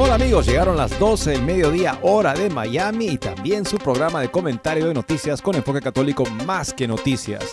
[0.00, 4.30] Hola amigos, llegaron las 12 del mediodía hora de Miami y también su programa de
[4.30, 7.44] comentario de noticias con enfoque católico más que noticias.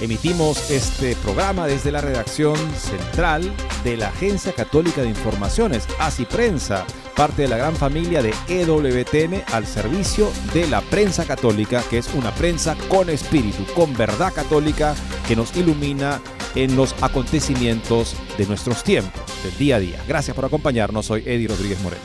[0.00, 6.86] Emitimos este programa desde la redacción central de la Agencia Católica de Informaciones, ASI Prensa,
[7.16, 12.14] parte de la gran familia de EWTN al servicio de la prensa católica, que es
[12.14, 14.94] una prensa con espíritu, con verdad católica
[15.26, 16.20] que nos ilumina
[16.58, 20.04] en los acontecimientos de nuestros tiempos, del día a día.
[20.08, 22.02] Gracias por acompañarnos, soy Eddie Rodríguez Moreno.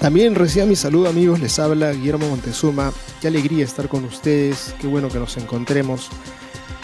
[0.00, 2.92] También reciba mi saludo amigos, les habla Guillermo Montezuma.
[3.20, 6.08] Qué alegría estar con ustedes, qué bueno que nos encontremos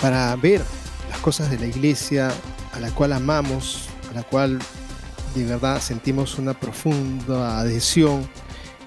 [0.00, 0.62] para ver
[1.10, 2.32] las cosas de la iglesia
[2.72, 4.58] a la cual amamos, a la cual
[5.36, 8.28] de verdad sentimos una profunda adhesión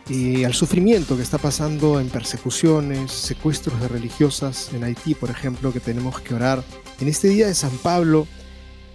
[0.07, 5.73] y al sufrimiento que está pasando en persecuciones, secuestros de religiosas en Haití, por ejemplo,
[5.73, 6.63] que tenemos que orar.
[6.99, 8.27] En este día de San Pablo,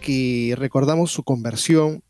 [0.00, 2.02] que recordamos su conversión,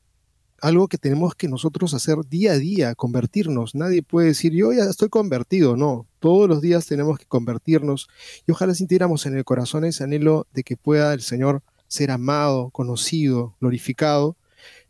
[0.61, 3.75] algo que tenemos que nosotros hacer día a día, convertirnos.
[3.75, 6.07] Nadie puede decir, yo ya estoy convertido, no.
[6.19, 8.09] Todos los días tenemos que convertirnos
[8.47, 12.69] y ojalá sintiéramos en el corazón ese anhelo de que pueda el Señor ser amado,
[12.71, 14.37] conocido, glorificado.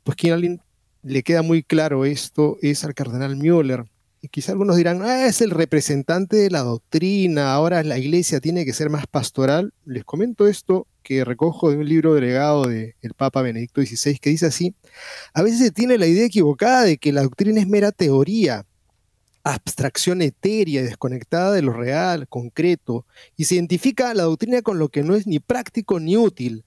[0.02, 0.60] Pues quien alguien
[1.02, 3.86] le queda muy claro esto es al cardenal Müller,
[4.28, 8.72] quizá algunos dirán, ah, es el representante de la doctrina, ahora la iglesia tiene que
[8.72, 9.72] ser más pastoral.
[9.86, 14.46] Les comento esto que recojo de un libro delegado del Papa Benedicto XVI que dice
[14.46, 14.74] así,
[15.32, 18.66] a veces se tiene la idea equivocada de que la doctrina es mera teoría,
[19.42, 23.06] abstracción etérea, desconectada de lo real, concreto,
[23.36, 26.64] y se identifica la doctrina con lo que no es ni práctico ni útil.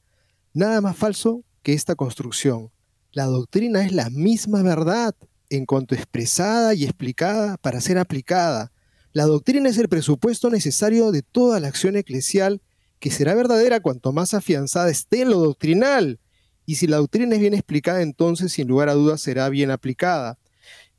[0.53, 2.71] Nada más falso que esta construcción.
[3.11, 5.13] La doctrina es la misma verdad,
[5.57, 8.71] en cuanto expresada y explicada para ser aplicada.
[9.11, 12.61] La doctrina es el presupuesto necesario de toda la acción eclesial
[12.99, 16.19] que será verdadera cuanto más afianzada esté en lo doctrinal.
[16.65, 20.39] Y si la doctrina es bien explicada, entonces sin lugar a dudas será bien aplicada.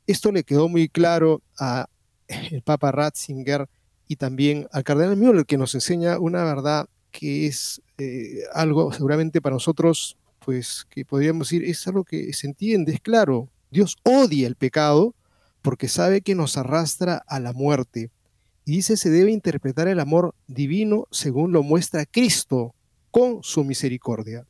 [0.07, 1.87] Esto le quedó muy claro a
[2.27, 3.67] el Papa Ratzinger
[4.07, 9.41] y también al Cardenal Müller, que nos enseña una verdad que es eh, algo seguramente
[9.41, 13.49] para nosotros, pues que podríamos decir, es algo que se entiende, es claro.
[13.71, 15.15] Dios odia el pecado
[15.61, 18.11] porque sabe que nos arrastra a la muerte.
[18.65, 22.73] Y dice, se debe interpretar el amor divino según lo muestra Cristo
[23.11, 24.45] con su misericordia.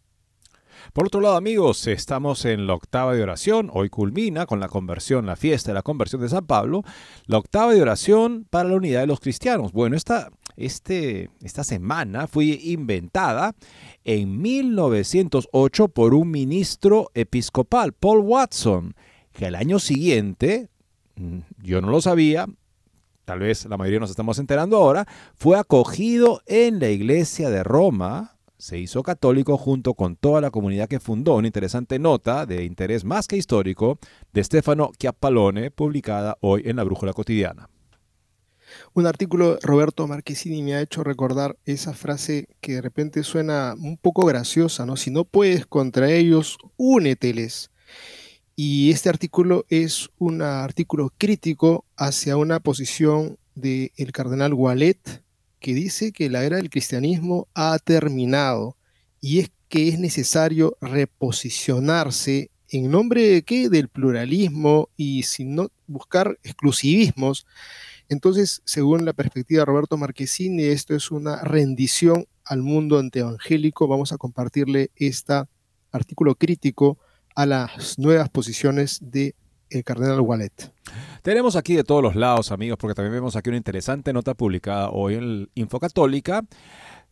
[0.93, 3.69] Por otro lado, amigos, estamos en la octava de oración.
[3.73, 6.83] Hoy culmina con la conversión, la fiesta de la conversión de San Pablo.
[7.25, 9.71] La octava de oración para la unidad de los cristianos.
[9.71, 13.55] Bueno, esta, este, esta semana fue inventada
[14.03, 18.95] en 1908 por un ministro episcopal, Paul Watson
[19.35, 20.69] que al año siguiente,
[21.17, 22.47] mm, yo no lo sabía,
[23.25, 25.05] tal vez la mayoría nos estamos enterando ahora,
[25.35, 30.87] fue acogido en la iglesia de Roma, se hizo católico junto con toda la comunidad
[30.87, 31.35] que fundó.
[31.35, 33.99] Una interesante nota de interés más que histórico
[34.31, 37.69] de Stefano Chiappalone, publicada hoy en la Brújula Cotidiana.
[38.95, 43.75] Un artículo de Roberto Marquesini me ha hecho recordar esa frase que de repente suena
[43.77, 44.95] un poco graciosa, ¿no?
[44.95, 47.71] Si no puedes contra ellos, úneteles.
[48.55, 55.01] Y este artículo es un artículo crítico hacia una posición del cardenal Wallet
[55.59, 58.77] que dice que la era del cristianismo ha terminado
[59.19, 63.67] y es que es necesario reposicionarse en nombre de qué?
[63.67, 67.45] Del pluralismo y sin no buscar exclusivismos.
[68.09, 73.87] Entonces, según la perspectiva de Roberto Marquesini, esto es una rendición al mundo antievangélico.
[73.87, 75.43] Vamos a compartirle este
[75.91, 76.97] artículo crítico
[77.35, 79.35] a las nuevas posiciones de
[79.69, 80.71] el cardenal Wallet.
[81.21, 84.89] Tenemos aquí de todos los lados, amigos, porque también vemos aquí una interesante nota publicada
[84.89, 86.43] hoy en Info Católica.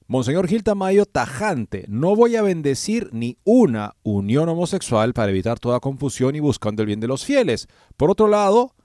[0.07, 5.79] Monseñor Gil Tamayo, tajante, no voy a bendecir ni una unión homosexual para evitar toda
[5.79, 7.67] confusión y buscando el bien de los fieles.
[7.95, 8.75] Por otro lado,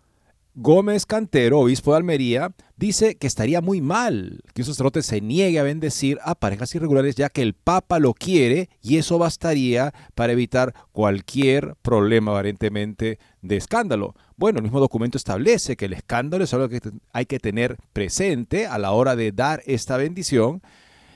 [0.60, 5.60] Gómez Cantero, obispo de Almería, dice que estaría muy mal que un sacerdote se niegue
[5.60, 10.32] a bendecir a parejas irregulares ya que el Papa lo quiere y eso bastaría para
[10.32, 14.16] evitar cualquier problema aparentemente de escándalo.
[14.37, 16.81] Bueno, el mismo documento establece que el escándalo es algo que
[17.12, 20.61] hay que tener presente a la hora de dar esta bendición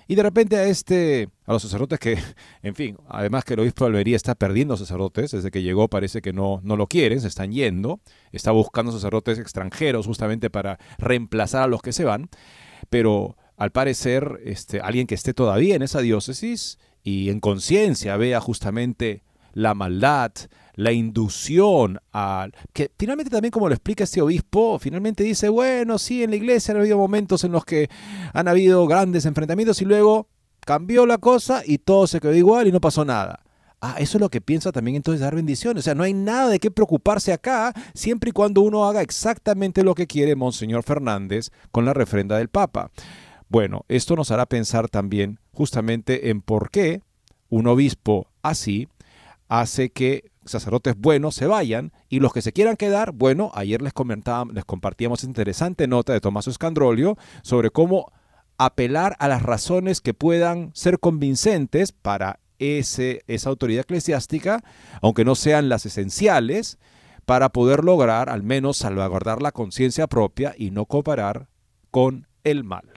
[0.09, 2.19] y de repente a este, a los sacerdotes que,
[2.63, 6.23] en fin, además que el obispo de Almería está perdiendo sacerdotes, desde que llegó parece
[6.23, 8.01] que no, no lo quieren, se están yendo,
[8.33, 12.29] está buscando sacerdotes extranjeros justamente para reemplazar a los que se van,
[12.91, 18.41] pero al parecer este, alguien que esté todavía en esa diócesis y en conciencia vea
[18.41, 19.23] justamente
[19.55, 20.33] la maldad,
[20.75, 22.49] la inducción a...
[22.73, 26.73] que finalmente también como lo explica este obispo, finalmente dice, bueno, sí, en la iglesia
[26.73, 27.91] han habido momentos en los que
[28.33, 30.29] han habido grandes enfrentamientos y luego
[30.61, 33.41] cambió la cosa y todo se quedó igual y no pasó nada.
[33.85, 35.83] Ah, eso es lo que piensa también entonces dar bendiciones.
[35.83, 39.83] O sea, no hay nada de qué preocuparse acá, siempre y cuando uno haga exactamente
[39.83, 42.93] lo que quiere Monseñor Fernández con la refrenda del Papa.
[43.49, 47.03] Bueno, esto nos hará pensar también justamente en por qué
[47.49, 48.89] un obispo así
[49.49, 53.93] hace que sacerdotes buenos se vayan y los que se quieran quedar, bueno, ayer les
[53.93, 58.13] comentábamos, les compartíamos interesante nota de Tomás Escandrolio sobre cómo
[58.59, 64.63] apelar a las razones que puedan ser convincentes para ese, esa autoridad eclesiástica,
[65.01, 66.79] aunque no sean las esenciales,
[67.25, 71.49] para poder lograr al menos salvaguardar la conciencia propia y no cooperar
[71.91, 72.92] con el mal.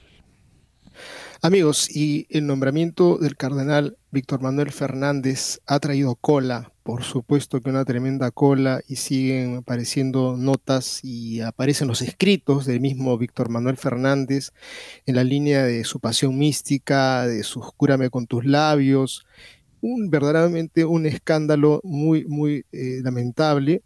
[1.42, 7.70] Amigos, y el nombramiento del cardenal Víctor Manuel Fernández ha traído cola, por supuesto que
[7.70, 13.76] una tremenda cola, y siguen apareciendo notas y aparecen los escritos del mismo Víctor Manuel
[13.76, 14.52] Fernández
[15.06, 19.26] en la línea de su pasión mística, de su cúrame con tus labios,
[19.82, 23.84] un verdaderamente un escándalo muy, muy eh, lamentable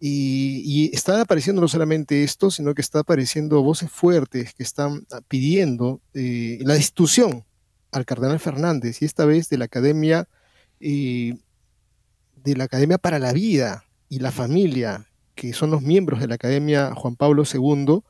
[0.00, 5.20] y, está apareciendo no solamente esto, sino que está apareciendo voces fuertes que están ah,
[5.28, 7.44] pidiendo eh, la destitución
[7.92, 10.26] al cardenal Fernández, y esta vez de la Academia,
[10.80, 11.36] eh,
[12.36, 16.36] de la Academia para la Vida y la Familia, que son los miembros de la
[16.36, 18.00] Academia Juan Pablo II,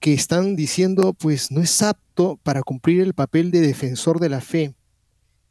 [0.00, 4.40] que están diciendo, pues no es apto para cumplir el papel de defensor de la
[4.40, 4.74] fe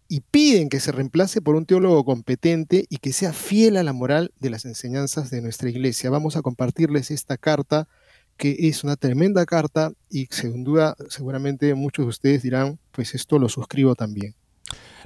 [0.09, 3.94] y piden que se reemplace por un teólogo competente y que sea fiel a la
[3.94, 6.09] moral de las enseñanzas de nuestra iglesia.
[6.09, 7.88] Vamos a compartirles esta carta,
[8.38, 13.39] que es una tremenda carta y sin duda seguramente muchos de ustedes dirán, pues esto
[13.39, 14.36] lo suscribo también.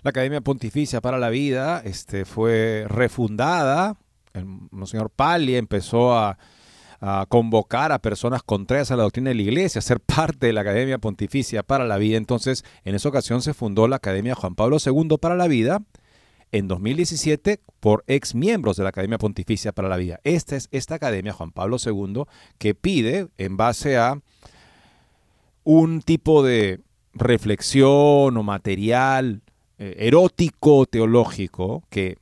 [0.04, 3.98] La Academia Pontificia para la Vida este, fue refundada.
[4.34, 6.38] El Monseñor Pali empezó a
[7.02, 10.54] a convocar a personas contrarias a la doctrina de la iglesia, a ser parte de
[10.54, 12.18] la Academia Pontificia para la Vida.
[12.18, 15.82] Entonces, en esa ocasión se fundó la Academia Juan Pablo II para la Vida
[16.52, 20.20] en 2017 por ex miembros de la Academia Pontificia para la Vida.
[20.24, 22.24] Esta es esta Academia Juan Pablo II
[22.58, 24.22] que pide, en base a
[25.64, 26.82] un tipo de
[27.14, 29.42] reflexión o material
[29.78, 32.18] eh, erótico teológico que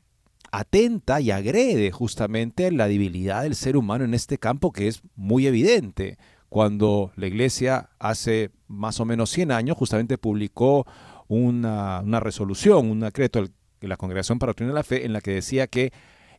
[0.52, 5.48] atenta y agrede justamente la debilidad del ser humano en este campo que es muy
[5.48, 6.18] evidente.
[6.50, 10.88] Cuando la iglesia hace más o menos 100 años justamente publicó
[11.28, 15.94] una, resolución, un decreto de la Congregación para la Fe en la que decía que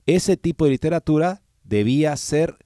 [0.07, 2.57] ese tipo de literatura debía ser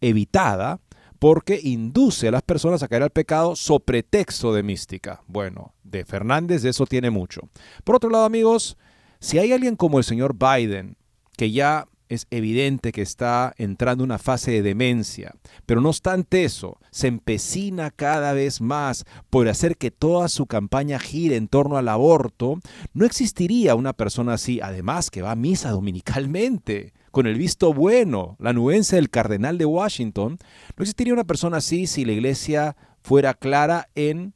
[0.00, 0.80] evitada
[1.18, 5.22] porque induce a las personas a caer al pecado sobre texto de mística.
[5.26, 7.42] Bueno, de Fernández de eso tiene mucho.
[7.84, 8.76] Por otro lado, amigos,
[9.22, 10.96] si hay alguien como el señor Biden,
[11.36, 16.42] que ya es evidente que está entrando en una fase de demencia, pero no obstante
[16.42, 21.76] eso, se empecina cada vez más por hacer que toda su campaña gire en torno
[21.76, 22.58] al aborto,
[22.94, 28.36] no existiría una persona así, además que va a misa dominicalmente, con el visto bueno,
[28.40, 30.38] la anuencia del cardenal de Washington,
[30.76, 34.34] no existiría una persona así si la iglesia fuera clara en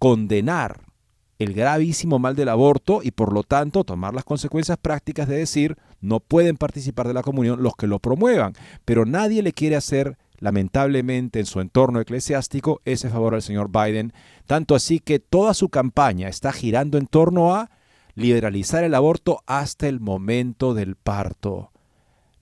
[0.00, 0.89] condenar
[1.40, 5.78] el gravísimo mal del aborto y por lo tanto tomar las consecuencias prácticas de decir
[6.02, 8.52] no pueden participar de la comunión los que lo promuevan.
[8.84, 14.12] Pero nadie le quiere hacer, lamentablemente, en su entorno eclesiástico ese favor al señor Biden,
[14.46, 17.70] tanto así que toda su campaña está girando en torno a
[18.14, 21.70] liberalizar el aborto hasta el momento del parto.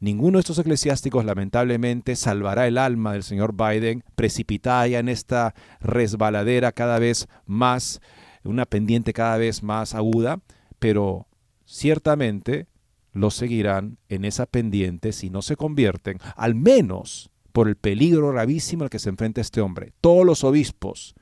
[0.00, 6.72] Ninguno de estos eclesiásticos lamentablemente salvará el alma del señor Biden precipitada en esta resbaladera
[6.72, 8.00] cada vez más
[8.44, 10.40] una pendiente cada vez más aguda,
[10.78, 11.26] pero
[11.64, 12.66] ciertamente
[13.12, 18.84] lo seguirán en esa pendiente si no se convierten, al menos por el peligro gravísimo
[18.84, 19.92] al que se enfrenta este hombre.
[20.00, 21.14] Todos los obispos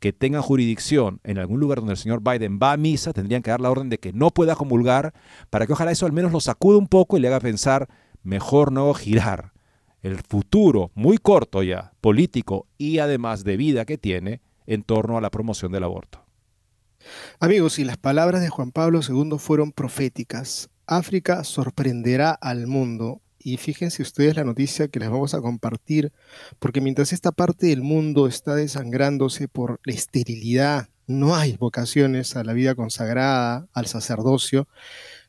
[0.00, 3.50] que tengan jurisdicción en algún lugar donde el señor Biden va a misa tendrían que
[3.50, 5.12] dar la orden de que no pueda comulgar
[5.50, 7.88] para que ojalá eso al menos lo sacude un poco y le haga pensar,
[8.22, 9.52] mejor no girar
[10.02, 15.20] el futuro muy corto ya, político y además de vida que tiene en torno a
[15.20, 16.24] la promoción del aborto.
[17.38, 23.20] Amigos, si las palabras de Juan Pablo II fueron proféticas, África sorprenderá al mundo.
[23.38, 26.12] Y fíjense ustedes la noticia que les vamos a compartir,
[26.58, 32.44] porque mientras esta parte del mundo está desangrándose por la esterilidad, no hay vocaciones a
[32.44, 34.68] la vida consagrada, al sacerdocio,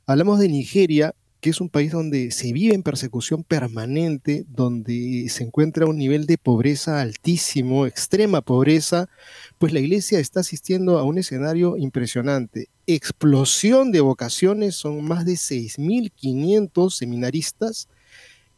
[0.05, 5.43] hablamos de Nigeria, que es un país donde se vive en persecución permanente, donde se
[5.43, 9.09] encuentra un nivel de pobreza altísimo, extrema pobreza,
[9.57, 12.69] pues la iglesia está asistiendo a un escenario impresionante.
[12.85, 17.89] Explosión de vocaciones, son más de 6.500 seminaristas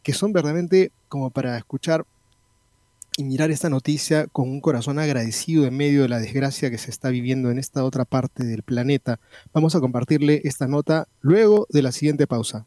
[0.02, 2.04] que son verdaderamente como para escuchar
[3.16, 6.90] y mirar esta noticia con un corazón agradecido en medio de la desgracia que se
[6.90, 9.20] está viviendo en esta otra parte del planeta.
[9.54, 12.66] Vamos a compartirle esta nota luego de la siguiente pausa.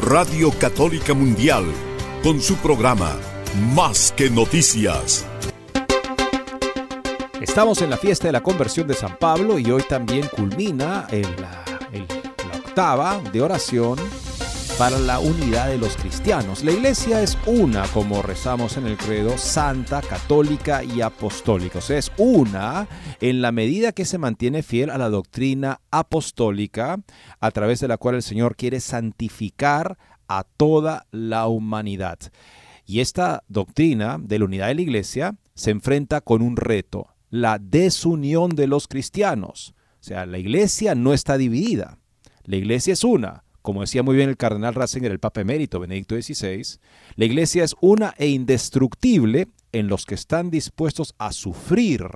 [0.00, 1.64] Radio Católica Mundial,
[2.22, 3.16] con su programa
[3.74, 5.26] Más que Noticias.
[7.40, 11.22] Estamos en la fiesta de la conversión de San Pablo y hoy también culmina en
[11.40, 13.98] la, la octava de oración
[14.78, 16.62] para la unidad de los cristianos.
[16.62, 21.80] La iglesia es una, como rezamos en el credo, santa, católica y apostólica.
[21.80, 22.86] O sea, es una
[23.20, 27.00] en la medida que se mantiene fiel a la doctrina apostólica,
[27.40, 32.18] a través de la cual el Señor quiere santificar a toda la humanidad.
[32.86, 37.58] Y esta doctrina de la unidad de la iglesia se enfrenta con un reto, la
[37.58, 39.74] desunión de los cristianos.
[40.00, 41.98] O sea, la iglesia no está dividida.
[42.44, 46.14] La iglesia es una como decía muy bien el cardenal Ratzinger, el Papa Emérito Benedicto
[46.14, 46.78] XVI,
[47.16, 52.06] la iglesia es una e indestructible en los que están dispuestos a sufrir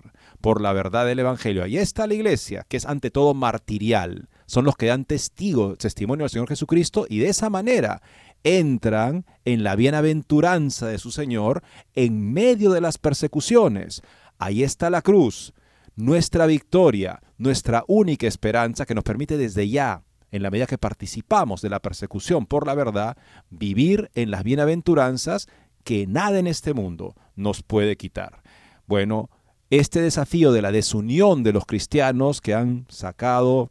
[0.41, 1.63] por la verdad del Evangelio.
[1.63, 4.31] Ahí está la iglesia, que es ante todo martirial.
[4.47, 8.01] Son los que dan testigo, testimonio al Señor Jesucristo y de esa manera
[8.45, 11.63] entran en la bienaventuranza de su Señor
[11.95, 14.01] en medio de las persecuciones.
[14.39, 15.53] Ahí está la cruz,
[15.97, 20.03] nuestra victoria, nuestra única esperanza que nos permite desde ya
[20.33, 23.17] en la medida que participamos de la persecución por la verdad,
[23.51, 25.47] vivir en las bienaventuranzas
[25.85, 28.43] que nada en este mundo nos puede quitar.
[28.87, 29.31] Bueno,
[29.71, 33.71] este desafío de la desunión de los cristianos que han sacado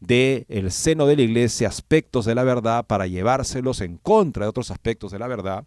[0.00, 4.50] del el seno de la iglesia aspectos de la verdad para llevárselos en contra de
[4.50, 5.64] otros aspectos de la verdad,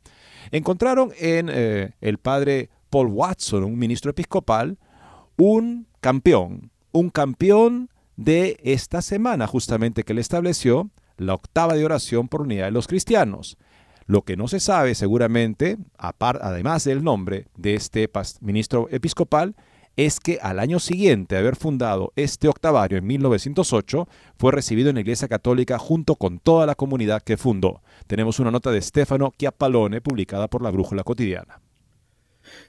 [0.52, 4.78] encontraron en eh, el padre Paul Watson, un ministro episcopal,
[5.38, 12.28] un campeón, un campeón de esta semana, justamente que le estableció la octava de oración
[12.28, 13.58] por unidad de los cristianos.
[14.08, 18.10] Lo que no se sabe seguramente, además del nombre de este
[18.42, 19.56] ministro episcopal,
[19.96, 24.96] es que al año siguiente de haber fundado este octavario en 1908, fue recibido en
[24.96, 27.82] la Iglesia Católica junto con toda la comunidad que fundó.
[28.08, 31.62] Tenemos una nota de Stefano Chiappalone publicada por la Brújula Cotidiana.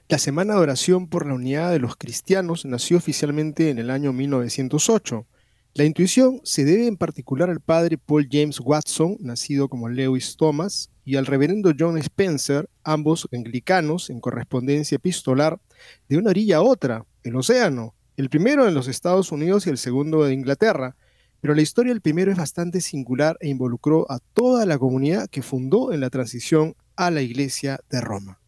[0.07, 4.13] La Semana de Oración por la Unidad de los Cristianos nació oficialmente en el año
[4.13, 5.25] 1908
[5.73, 10.89] la intuición se debe en particular al padre Paul James Watson, nacido como Lewis Thomas,
[11.05, 15.61] y al reverendo John Spencer, ambos anglicanos en correspondencia epistolar,
[16.09, 19.77] de una orilla a otra, el océano, el primero en los Estados Unidos y el
[19.77, 20.97] segundo de Inglaterra,
[21.39, 25.41] pero la historia del primero es bastante singular e involucró a toda la comunidad que
[25.41, 28.40] fundó en la transición a la Iglesia de Roma.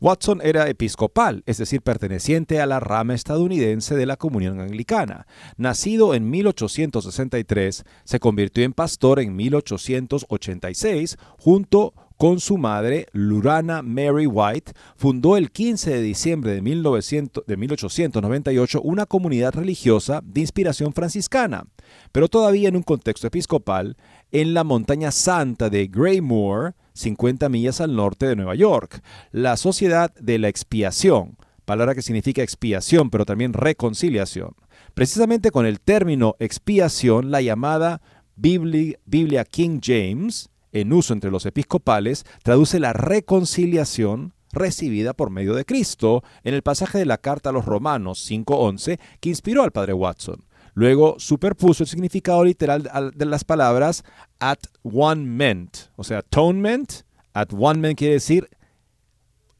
[0.00, 5.26] Watson era episcopal, es decir, perteneciente a la rama estadounidense de la comunión anglicana.
[5.56, 14.26] Nacido en 1863, se convirtió en pastor en 1886 junto con su madre, Lurana Mary
[14.26, 21.68] White, fundó el 15 de diciembre de, 1898 una comunidad religiosa de inspiración franciscana,
[22.10, 23.96] pero todavía en un contexto episcopal,
[24.32, 30.12] en la montaña santa de Greymoor, 50 millas al norte de Nueva York, la Sociedad
[30.14, 34.54] de la Expiación, palabra que significa expiación, pero también reconciliación.
[34.94, 38.00] Precisamente con el término expiación, la llamada
[38.36, 45.54] Biblia, Biblia King James, en uso entre los episcopales, traduce la reconciliación recibida por medio
[45.54, 49.72] de Cristo en el pasaje de la carta a los Romanos 5.11 que inspiró al
[49.72, 50.44] padre Watson.
[50.78, 54.04] Luego superpuso el significado literal de las palabras
[54.38, 58.48] at one ment, o sea, atonement, at one ment quiere decir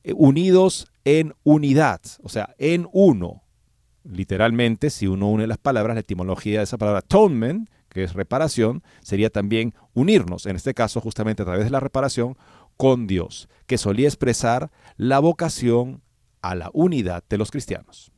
[0.04, 3.42] eh, unidos en unidad, o sea, en uno.
[4.04, 8.84] Literalmente, si uno une las palabras, la etimología de esa palabra atonement que es reparación,
[9.02, 12.36] sería también unirnos, en este caso justamente a través de la reparación,
[12.76, 16.00] con Dios, que solía expresar la vocación
[16.42, 18.12] a la unidad de los cristianos.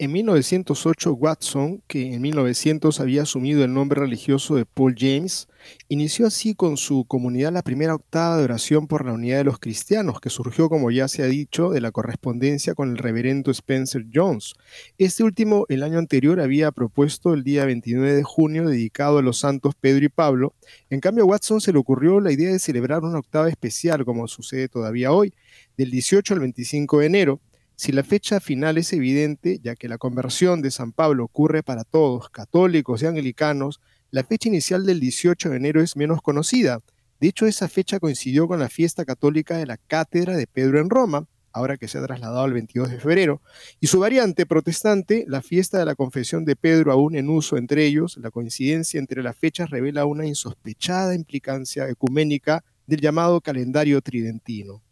[0.00, 5.48] En 1908, Watson, que en 1900 había asumido el nombre religioso de Paul James,
[5.88, 9.58] inició así con su comunidad la primera octava de oración por la unidad de los
[9.58, 14.06] cristianos, que surgió, como ya se ha dicho, de la correspondencia con el reverendo Spencer
[14.14, 14.54] Jones.
[14.98, 19.40] Este último, el año anterior, había propuesto el día 29 de junio dedicado a los
[19.40, 20.54] santos Pedro y Pablo.
[20.90, 24.28] En cambio, a Watson se le ocurrió la idea de celebrar una octava especial, como
[24.28, 25.34] sucede todavía hoy,
[25.76, 27.40] del 18 al 25 de enero,
[27.78, 31.84] si la fecha final es evidente, ya que la conversión de San Pablo ocurre para
[31.84, 33.80] todos, católicos y anglicanos,
[34.10, 36.80] la fecha inicial del 18 de enero es menos conocida.
[37.20, 40.90] De hecho, esa fecha coincidió con la fiesta católica de la Cátedra de Pedro en
[40.90, 43.42] Roma, ahora que se ha trasladado al 22 de febrero,
[43.78, 47.86] y su variante protestante, la fiesta de la confesión de Pedro aún en uso entre
[47.86, 54.82] ellos, la coincidencia entre las fechas revela una insospechada implicancia ecuménica del llamado calendario tridentino.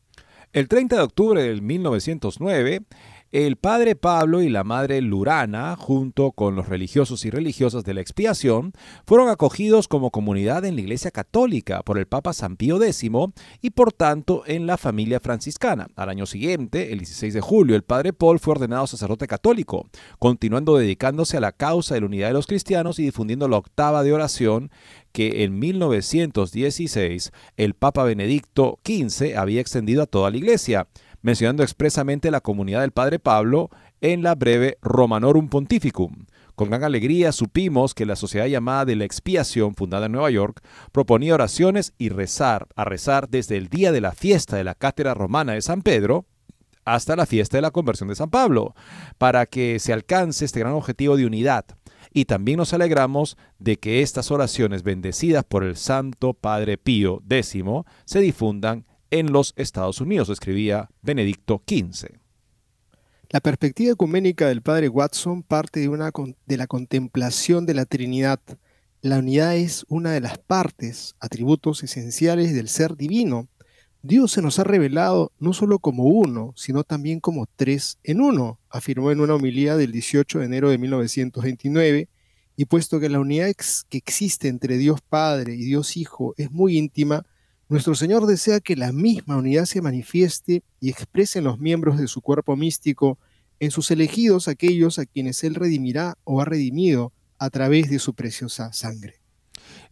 [0.57, 2.81] El 30 de octubre del 1909,
[3.33, 8.01] el padre Pablo y la madre Lurana, junto con los religiosos y religiosas de la
[8.01, 8.73] expiación,
[9.05, 13.05] fueron acogidos como comunidad en la Iglesia Católica por el Papa San Pío X
[13.61, 15.89] y por tanto en la familia franciscana.
[15.97, 20.77] Al año siguiente, el 16 de julio, el padre Paul fue ordenado sacerdote católico, continuando
[20.77, 24.13] dedicándose a la causa de la unidad de los cristianos y difundiendo la octava de
[24.13, 24.71] oración
[25.13, 30.89] que en 1916 el Papa Benedicto XV había extendido a toda la Iglesia,
[31.23, 36.27] mencionando expresamente la comunidad del Padre Pablo en la breve Romanorum Pontificum.
[36.55, 40.63] Con gran alegría supimos que la sociedad llamada de la expiación, fundada en Nueva York,
[40.91, 45.13] proponía oraciones y rezar, a rezar desde el día de la fiesta de la cátedra
[45.13, 46.25] romana de San Pedro
[46.87, 48.75] hasta la fiesta de la conversión de San Pablo,
[49.19, 51.67] para que se alcance este gran objetivo de unidad,
[52.13, 57.65] y también nos alegramos de que estas oraciones bendecidas por el Santo Padre Pío X
[58.07, 58.87] se difundan
[59.19, 62.09] en los Estados Unidos, escribía Benedicto XV.
[63.31, 66.13] La perspectiva ecuménica del padre Watson parte de, una,
[66.47, 68.41] de la contemplación de la Trinidad.
[69.03, 73.49] La unidad es una de las partes, atributos esenciales del ser divino.
[74.03, 78.61] Dios se nos ha revelado no solo como uno, sino también como tres en uno,
[78.71, 82.09] afirmó en una homilía del 18 de enero de 1929,
[82.57, 83.53] y puesto que la unidad
[83.89, 87.25] que existe entre Dios Padre y Dios Hijo es muy íntima,
[87.69, 92.07] nuestro Señor desea que la misma unidad se manifieste y exprese en los miembros de
[92.07, 93.19] su cuerpo místico,
[93.59, 98.15] en sus elegidos aquellos a quienes Él redimirá o ha redimido a través de su
[98.15, 99.21] preciosa sangre.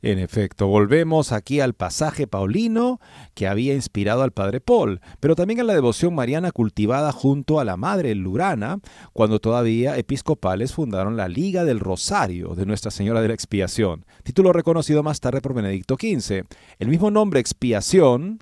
[0.05, 3.01] En efecto, volvemos aquí al pasaje paulino
[3.33, 7.64] que había inspirado al padre Paul, pero también a la devoción mariana cultivada junto a
[7.64, 8.81] la madre Lurana,
[9.14, 14.53] cuando todavía episcopales fundaron la Liga del Rosario de Nuestra Señora de la Expiación, título
[14.53, 16.45] reconocido más tarde por Benedicto XV.
[16.79, 18.40] El mismo nombre expiación,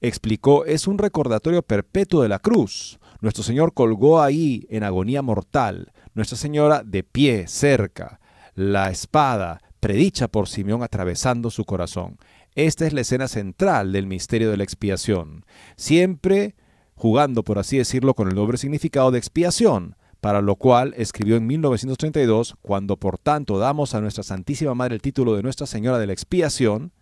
[0.00, 2.98] explicó, es un recordatorio perpetuo de la cruz.
[3.20, 8.18] Nuestro Señor colgó ahí en agonía mortal, Nuestra Señora de pie, cerca,
[8.54, 12.16] la espada, predicha por Simeón atravesando su corazón.
[12.54, 16.54] Esta es la escena central del misterio de la expiación, siempre
[16.94, 21.48] jugando, por así decirlo, con el doble significado de expiación, para lo cual escribió en
[21.48, 26.06] 1932, cuando por tanto damos a nuestra Santísima Madre el título de Nuestra Señora de
[26.06, 26.92] la Expiación,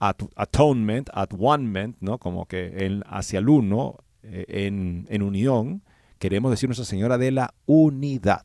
[0.00, 2.18] atonement, at one ¿no?
[2.18, 5.82] como que en, hacia el uno, eh, en, en unión,
[6.18, 8.42] queremos decir Nuestra Señora de la Unidad.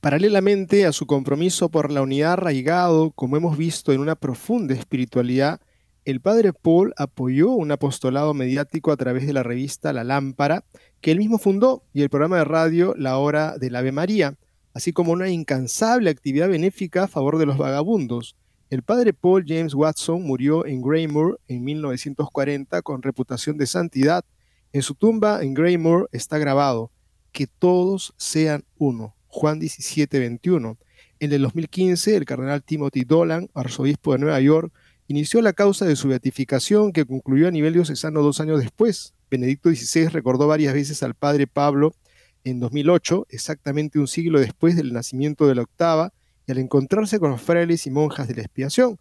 [0.00, 5.60] Paralelamente a su compromiso por la unidad arraigado, como hemos visto, en una profunda espiritualidad,
[6.04, 10.64] el padre Paul apoyó un apostolado mediático a través de la revista La Lámpara,
[11.00, 14.36] que él mismo fundó, y el programa de radio La Hora del Ave María,
[14.74, 18.36] así como una incansable actividad benéfica a favor de los vagabundos.
[18.68, 24.24] El padre Paul James Watson murió en Greymoor en 1940 con reputación de santidad.
[24.72, 26.90] En su tumba en Greymoor está grabado,
[27.32, 29.13] que todos sean uno.
[29.34, 30.78] Juan 17, 21.
[31.18, 34.72] En el 2015, el cardenal Timothy Dolan, arzobispo de Nueva York,
[35.08, 39.12] inició la causa de su beatificación que concluyó a nivel diocesano dos años después.
[39.32, 41.96] Benedicto XVI recordó varias veces al padre Pablo
[42.44, 46.12] en 2008, exactamente un siglo después del nacimiento de la octava,
[46.46, 49.00] y al encontrarse con los frailes y monjas de la expiación.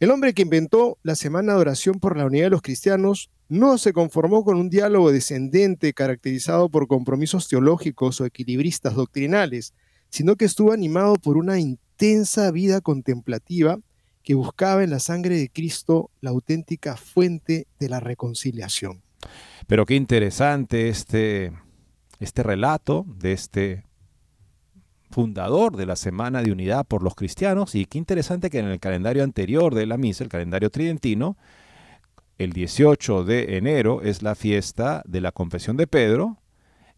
[0.00, 3.78] El hombre que inventó la Semana de Oración por la Unidad de los Cristianos no
[3.78, 9.74] se conformó con un diálogo descendente caracterizado por compromisos teológicos o equilibristas doctrinales,
[10.08, 13.78] sino que estuvo animado por una intensa vida contemplativa
[14.22, 19.02] que buscaba en la sangre de Cristo la auténtica fuente de la reconciliación.
[19.66, 21.52] Pero qué interesante este,
[22.20, 23.84] este relato de este
[25.10, 28.80] fundador de la Semana de Unidad por los Cristianos y qué interesante que en el
[28.80, 31.36] calendario anterior de la misa, el calendario tridentino,
[32.38, 36.38] el 18 de enero es la fiesta de la confesión de Pedro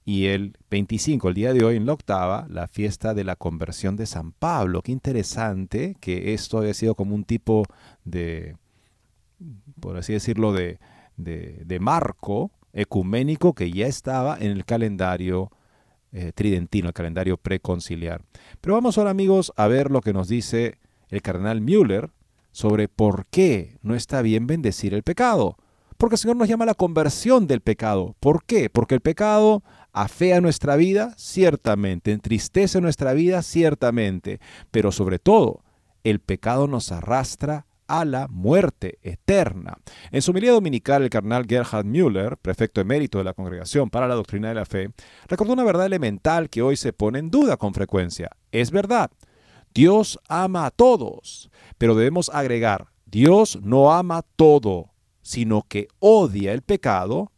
[0.04, 3.96] y el 25, el día de hoy en la octava, la fiesta de la conversión
[3.96, 4.80] de San Pablo.
[4.82, 7.64] Qué interesante que esto haya sido como un tipo
[8.04, 8.56] de,
[9.80, 10.78] por así decirlo, de,
[11.16, 15.50] de, marco ecuménico que ya estaba en el calendario
[16.12, 18.22] eh, tridentino, el calendario preconciliar.
[18.60, 22.10] Pero vamos ahora amigos a ver lo que nos dice el cardenal Müller
[22.56, 25.58] sobre por qué no está bien bendecir el pecado.
[25.98, 28.16] Porque el Señor nos llama a la conversión del pecado.
[28.18, 28.70] ¿Por qué?
[28.70, 34.40] Porque el pecado afea nuestra vida, ciertamente, entristece nuestra vida, ciertamente,
[34.70, 35.64] pero sobre todo,
[36.02, 39.76] el pecado nos arrastra a la muerte eterna.
[40.10, 44.14] En su homilía dominical, el carnal Gerhard Müller, prefecto emérito de la Congregación para la
[44.14, 44.88] Doctrina de la Fe,
[45.28, 48.30] recordó una verdad elemental que hoy se pone en duda con frecuencia.
[48.50, 49.10] Es verdad,
[49.76, 54.90] Dios ama a todos, pero debemos agregar, Dios no ama todo,
[55.22, 57.32] sino que odia el pecado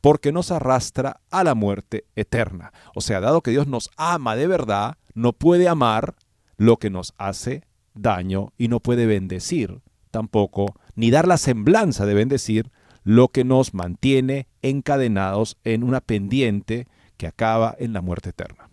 [0.00, 2.72] porque nos arrastra a la muerte eterna.
[2.94, 6.14] O sea, dado que Dios nos ama de verdad, no puede amar
[6.56, 12.14] lo que nos hace daño y no puede bendecir tampoco, ni dar la semblanza de
[12.14, 12.70] bendecir
[13.04, 18.70] lo que nos mantiene encadenados en una pendiente que acaba en la muerte eterna.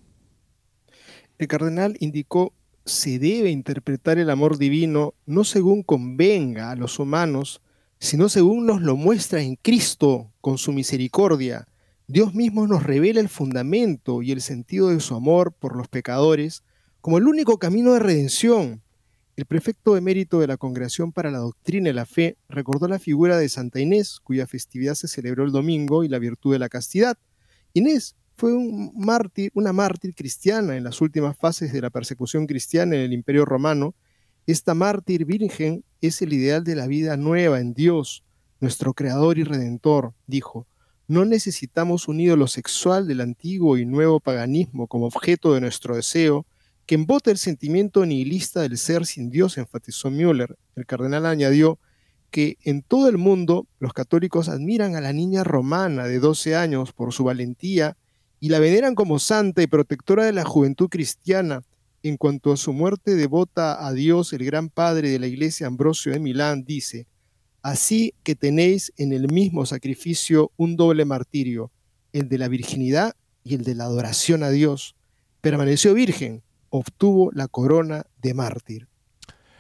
[1.38, 2.53] El cardenal indicó
[2.88, 7.62] se debe interpretar el amor divino no según convenga a los humanos,
[8.00, 11.67] sino según nos lo muestra en Cristo con su misericordia.
[12.08, 16.63] Dios mismo nos revela el fundamento y el sentido de su amor por los pecadores
[17.02, 18.82] como el único camino de redención.
[19.36, 23.38] El prefecto emérito de la Congregación para la Doctrina y la Fe recordó la figura
[23.38, 27.17] de Santa Inés, cuya festividad se celebró el domingo, y la virtud de la castidad.
[27.73, 32.95] Inés fue un mártir, una mártir cristiana en las últimas fases de la persecución cristiana
[32.95, 33.95] en el Imperio Romano.
[34.45, 38.23] Esta mártir virgen es el ideal de la vida nueva en Dios,
[38.60, 40.67] nuestro Creador y Redentor, dijo.
[41.08, 46.45] No necesitamos un ídolo sexual del antiguo y nuevo paganismo como objeto de nuestro deseo,
[46.86, 50.58] que embota el sentimiento nihilista del ser sin Dios, enfatizó Müller.
[50.76, 51.80] El cardenal añadió
[52.30, 56.93] que en todo el mundo los católicos admiran a la niña romana de 12 años
[56.93, 57.97] por su valentía
[58.39, 61.63] y la veneran como santa y protectora de la juventud cristiana.
[62.04, 66.12] En cuanto a su muerte devota a Dios, el gran padre de la iglesia Ambrosio
[66.12, 67.08] de Milán dice,
[67.63, 71.71] Así que tenéis en el mismo sacrificio un doble martirio,
[72.13, 74.95] el de la virginidad y el de la adoración a Dios.
[75.41, 78.88] Permaneció virgen, obtuvo la corona de mártir.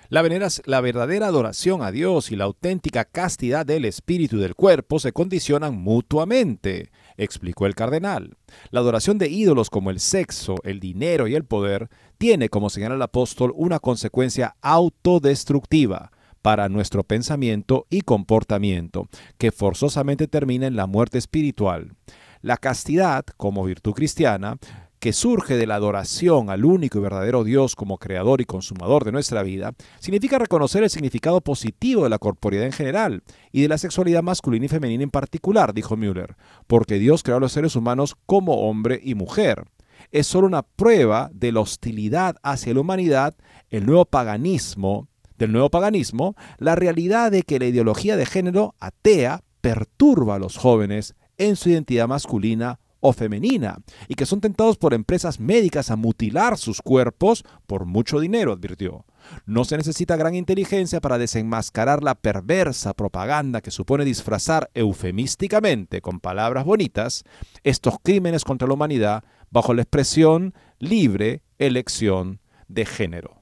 [0.09, 0.23] La,
[0.65, 5.11] la, verdadera adoración a Dios y la auténtica castidad del espíritu y del cuerpo se
[5.11, 8.37] condicionan mutuamente explicó el cardenal.
[8.71, 12.95] La adoración de ídolos como el sexo, el dinero y el poder tiene, como señala
[12.95, 20.87] el apóstol, una consecuencia autodestructiva para nuestro pensamiento y comportamiento, que forzosamente termina en la
[20.87, 21.95] muerte espiritual.
[22.41, 24.57] La castidad, como virtud cristiana,
[24.99, 29.11] que surge de la adoración al único y verdadero Dios como creador y consumador de
[29.11, 33.77] nuestra vida, significa reconocer el significado positivo de la corporeidad en general y de la
[33.77, 38.15] sexualidad masculina y femenina en particular, dijo Müller, porque Dios creó a los seres humanos
[38.25, 39.65] como hombre y mujer.
[40.11, 43.35] Es solo una prueba de la hostilidad hacia la humanidad,
[43.69, 45.07] el nuevo paganismo,
[45.37, 50.57] del nuevo paganismo, la realidad de que la ideología de género atea perturba a los
[50.57, 55.95] jóvenes en su identidad masculina o femenina y que son tentados por empresas médicas a
[55.95, 59.05] mutilar sus cuerpos por mucho dinero, advirtió.
[59.45, 66.19] No se necesita gran inteligencia para desenmascarar la perversa propaganda que supone disfrazar eufemísticamente con
[66.19, 67.23] palabras bonitas
[67.63, 73.41] estos crímenes contra la humanidad bajo la expresión libre elección de género.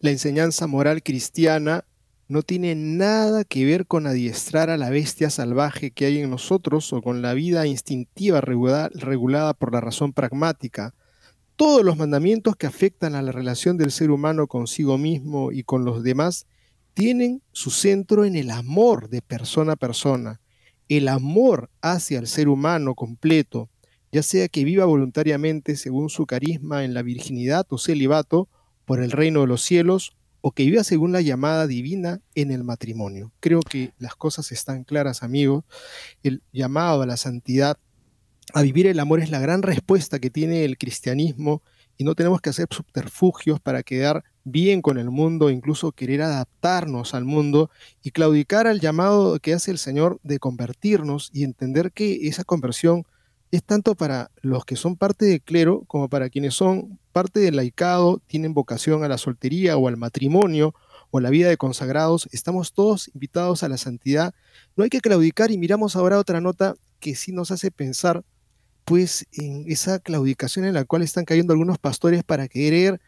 [0.00, 1.84] La enseñanza moral cristiana
[2.28, 6.92] no tiene nada que ver con adiestrar a la bestia salvaje que hay en nosotros
[6.92, 10.94] o con la vida instintiva regulada por la razón pragmática.
[11.54, 15.84] Todos los mandamientos que afectan a la relación del ser humano consigo mismo y con
[15.84, 16.46] los demás
[16.94, 20.40] tienen su centro en el amor de persona a persona,
[20.88, 23.70] el amor hacia el ser humano completo,
[24.10, 28.48] ya sea que viva voluntariamente según su carisma en la virginidad o celibato
[28.84, 30.16] por el reino de los cielos
[30.48, 33.32] o que viva según la llamada divina en el matrimonio.
[33.40, 35.64] Creo que las cosas están claras, amigos.
[36.22, 37.78] El llamado a la santidad,
[38.54, 41.64] a vivir el amor es la gran respuesta que tiene el cristianismo
[41.96, 47.14] y no tenemos que hacer subterfugios para quedar bien con el mundo, incluso querer adaptarnos
[47.14, 47.68] al mundo
[48.00, 53.04] y claudicar al llamado que hace el Señor de convertirnos y entender que esa conversión
[53.50, 57.56] es tanto para los que son parte del clero como para quienes son parte del
[57.56, 60.74] laicado, tienen vocación a la soltería o al matrimonio
[61.10, 62.28] o a la vida de consagrados.
[62.32, 64.34] Estamos todos invitados a la santidad.
[64.76, 68.24] No hay que claudicar y miramos ahora otra nota que sí nos hace pensar
[68.84, 73.00] pues en esa claudicación en la cual están cayendo algunos pastores para querer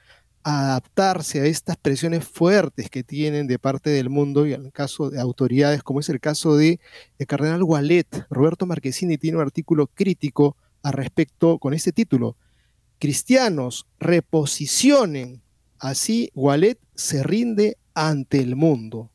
[0.43, 5.21] adaptarse a estas presiones fuertes que tienen de parte del mundo y en caso de
[5.21, 6.81] autoridades, como es el caso de
[7.19, 8.07] el cardenal Wallet.
[8.31, 12.37] Roberto Marquesini tiene un artículo crítico al respecto con este título.
[12.99, 15.43] Cristianos reposicionen.
[15.79, 19.11] Así Wallet se rinde ante el mundo.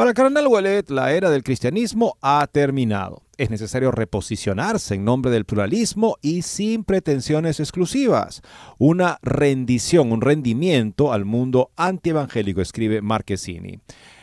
[0.00, 3.20] Para el cardenal Wallet, la era del cristianismo ha terminado.
[3.36, 8.40] Es necesario reposicionarse en nombre del pluralismo y sin pretensiones exclusivas.
[8.78, 13.80] Una rendición, un rendimiento al mundo antievangélico, escribe Marquesini.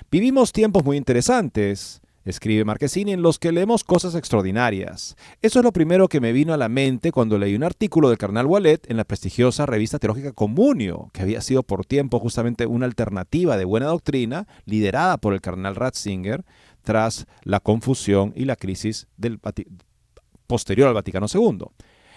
[0.10, 5.16] Vivimos tiempos muy interesantes escribe Marquesini, en los que leemos cosas extraordinarias.
[5.42, 8.18] Eso es lo primero que me vino a la mente cuando leí un artículo del
[8.18, 12.86] carnal Wallet en la prestigiosa revista teológica Comunio, que había sido por tiempo justamente una
[12.86, 16.44] alternativa de buena doctrina liderada por el carnal Ratzinger
[16.82, 19.40] tras la confusión y la crisis del
[20.48, 21.68] posterior al Vaticano II.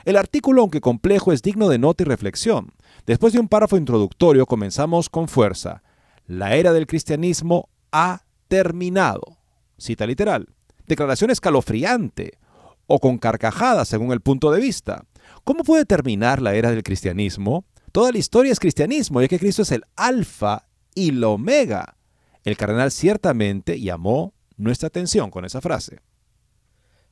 [0.04, 2.72] El artículo, aunque complejo, es digno de nota y reflexión.
[3.06, 5.82] Después de un párrafo introductorio, comenzamos con fuerza.
[6.26, 9.39] La era del cristianismo ha terminado
[9.80, 10.48] cita literal,
[10.86, 12.38] declaración escalofriante
[12.86, 15.04] o con carcajadas según el punto de vista.
[15.44, 17.64] ¿Cómo puede terminar la era del cristianismo?
[17.92, 21.96] Toda la historia es cristianismo, ya que Cristo es el alfa y el omega.
[22.44, 26.00] El cardenal ciertamente llamó nuestra atención con esa frase.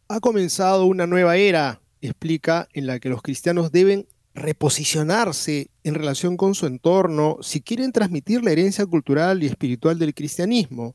[0.08, 6.36] Ha comenzado una nueva era, explica, en la que los cristianos deben reposicionarse en relación
[6.36, 10.94] con su entorno si quieren transmitir la herencia cultural y espiritual del cristianismo.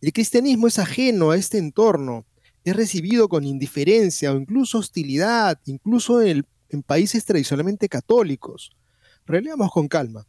[0.00, 2.26] El cristianismo es ajeno a este entorno,
[2.64, 6.46] es recibido con indiferencia o incluso hostilidad, incluso en,
[6.86, 8.72] países tradicionalmente católicos.
[9.26, 10.26] Releamos con calma.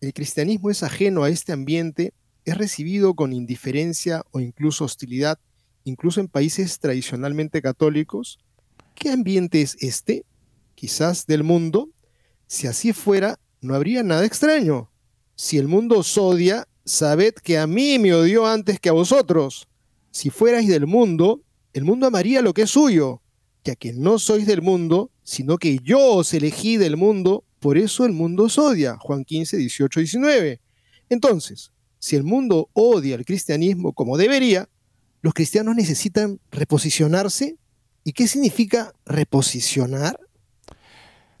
[0.00, 5.38] El cristianismo es ajeno a este ambiente, es recibido con indiferencia o incluso hostilidad,
[5.84, 8.38] incluso en países tradicionalmente católicos.
[8.94, 10.24] ¿Qué ambiente es este?
[10.74, 11.90] Quizás del mundo.
[12.46, 14.90] Si así fuera, no habría nada extraño.
[15.34, 19.68] Si el mundo os odia, sabed que a mí me odió antes que a vosotros.
[20.10, 21.42] Si fuerais del mundo,
[21.72, 23.22] el mundo amaría lo que es suyo,
[23.64, 28.04] ya que no sois del mundo, sino que yo os elegí del mundo, por eso
[28.04, 28.96] el mundo os odia.
[28.98, 30.60] Juan 15, 18, 19.
[31.08, 34.68] Entonces, si el mundo odia al cristianismo como debería,
[35.20, 37.56] los cristianos necesitan reposicionarse.
[38.04, 40.18] ¿Y qué significa reposicionar?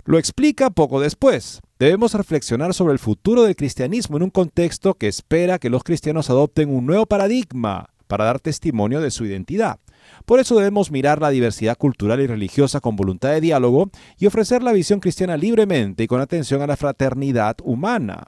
[0.04, 1.60] Lo explica poco después.
[1.78, 6.28] Debemos reflexionar sobre el futuro del cristianismo en un contexto que espera que los cristianos
[6.28, 9.78] adopten un nuevo paradigma para dar testimonio de su identidad.
[10.26, 14.64] Por eso debemos mirar la diversidad cultural y religiosa con voluntad de diálogo y ofrecer
[14.64, 18.26] la visión cristiana libremente y con atención a la fraternidad humana.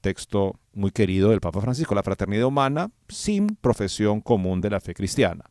[0.00, 4.94] Texto muy querido del Papa Francisco, la fraternidad humana sin profesión común de la fe
[4.94, 5.44] cristiana.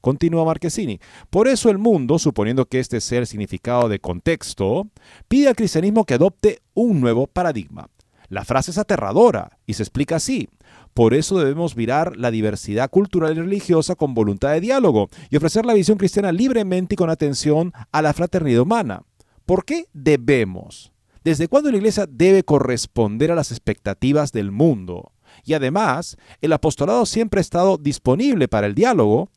[0.00, 1.00] Continúa Marquesini.
[1.30, 4.88] Por eso el mundo, suponiendo que este sea el significado de contexto,
[5.28, 7.88] pide al cristianismo que adopte un nuevo paradigma.
[8.28, 10.48] La frase es aterradora y se explica así.
[10.94, 15.64] Por eso debemos mirar la diversidad cultural y religiosa con voluntad de diálogo y ofrecer
[15.64, 19.02] la visión cristiana libremente y con atención a la fraternidad humana.
[19.46, 20.92] ¿Por qué debemos?
[21.24, 25.12] ¿Desde cuándo la Iglesia debe corresponder a las expectativas del mundo?
[25.44, 29.30] Y además, el apostolado siempre ha estado disponible para el diálogo,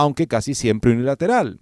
[0.00, 1.60] aunque casi siempre unilateral.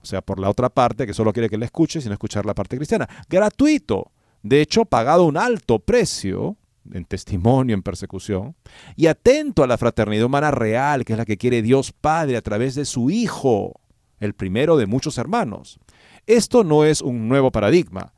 [0.00, 2.54] o sea, por la otra parte que solo quiere que le escuche sin escuchar la
[2.54, 3.08] parte cristiana.
[3.28, 6.56] Gratuito, de hecho, pagado un alto precio
[6.92, 8.54] en testimonio, en persecución,
[8.96, 12.42] y atento a la fraternidad humana real, que es la que quiere Dios Padre a
[12.42, 13.80] través de su Hijo,
[14.20, 15.78] el primero de muchos hermanos.
[16.26, 18.12] Esto no es un nuevo paradigma,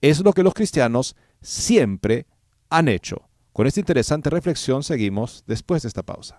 [0.00, 2.26] es lo que los cristianos siempre
[2.70, 3.28] han hecho.
[3.52, 6.38] Con esta interesante reflexión seguimos después de esta pausa.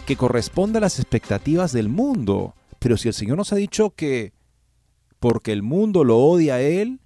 [0.06, 2.54] que corresponda a las expectativas del mundo.
[2.78, 4.32] Pero si el Señor nos ha dicho que
[5.20, 7.02] porque el mundo lo odia a Él,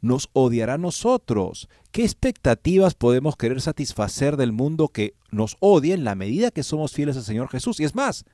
[0.00, 1.68] nos odiará a nosotros.
[1.90, 6.92] ¿Qué expectativas podemos querer satisfacer del mundo que nos odia en la medida que somos
[6.92, 7.80] fieles al Señor Jesús?
[7.80, 8.24] Y es más,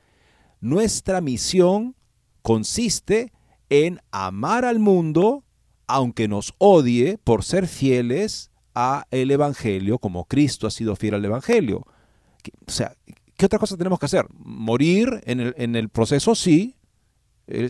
[0.60, 1.96] nuestra misión
[2.42, 3.32] consiste
[3.70, 5.42] en amar al mundo
[5.86, 11.24] aunque nos odie por ser fieles a el Evangelio, como Cristo ha sido fiel al
[11.24, 11.86] Evangelio.
[12.66, 12.94] O sea,
[13.36, 14.26] ¿qué otra cosa tenemos que hacer?
[14.32, 16.34] ¿Morir en el, en el proceso?
[16.34, 16.76] Sí.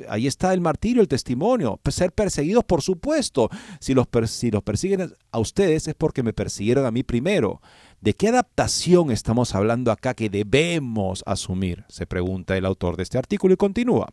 [0.08, 1.80] Ahí está el martirio, el testimonio.
[1.88, 3.48] Ser perseguidos, por supuesto.
[3.80, 7.62] Si los, si los persiguen a ustedes es porque me persiguieron a mí primero.
[8.00, 11.84] ¿De qué adaptación estamos hablando acá que debemos asumir?
[11.88, 14.12] Se pregunta el autor de este artículo y continúa.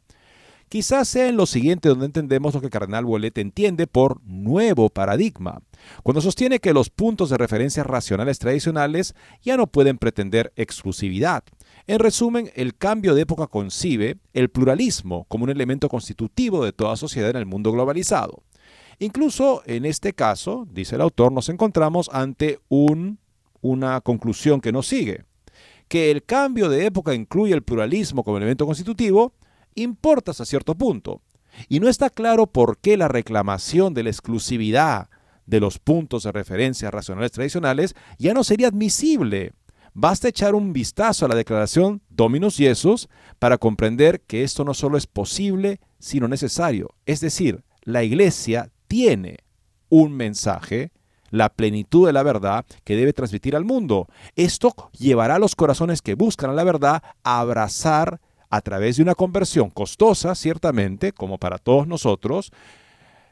[0.69, 5.62] Quizás sea en lo siguiente donde entendemos lo que Cardenal Bolet entiende por nuevo paradigma,
[6.03, 11.43] cuando sostiene que los puntos de referencia racionales tradicionales ya no pueden pretender exclusividad.
[11.88, 16.97] En resumen, el cambio de época concibe el pluralismo como un elemento constitutivo de toda
[16.97, 18.43] sociedad en el mundo globalizado.
[18.99, 23.19] Incluso en este caso, dice el autor, nos encontramos ante un,
[23.62, 25.23] una conclusión que nos sigue,
[25.88, 29.34] que el cambio de época incluye el pluralismo como elemento constitutivo,
[29.78, 31.22] importa hasta cierto punto.
[31.70, 35.10] Y no está claro por qué la reclamación de la exclusividad
[35.46, 39.54] de los puntos de referencia racionales tradicionales ya no sería admisible.
[39.94, 43.10] Basta echar un vistazo a la declaración Dominus Iesus
[43.40, 46.94] para comprender que esto no solo es posible, sino necesario.
[47.06, 49.40] Es decir, la Iglesia tiene
[49.90, 50.92] un mensaje,
[51.32, 54.08] la plenitud de la verdad que debe transmitir al mundo.
[54.36, 59.16] Esto llevará a los corazones que buscan la verdad a abrazar a través de una
[59.16, 62.52] conversión costosa, ciertamente, como para todos nosotros,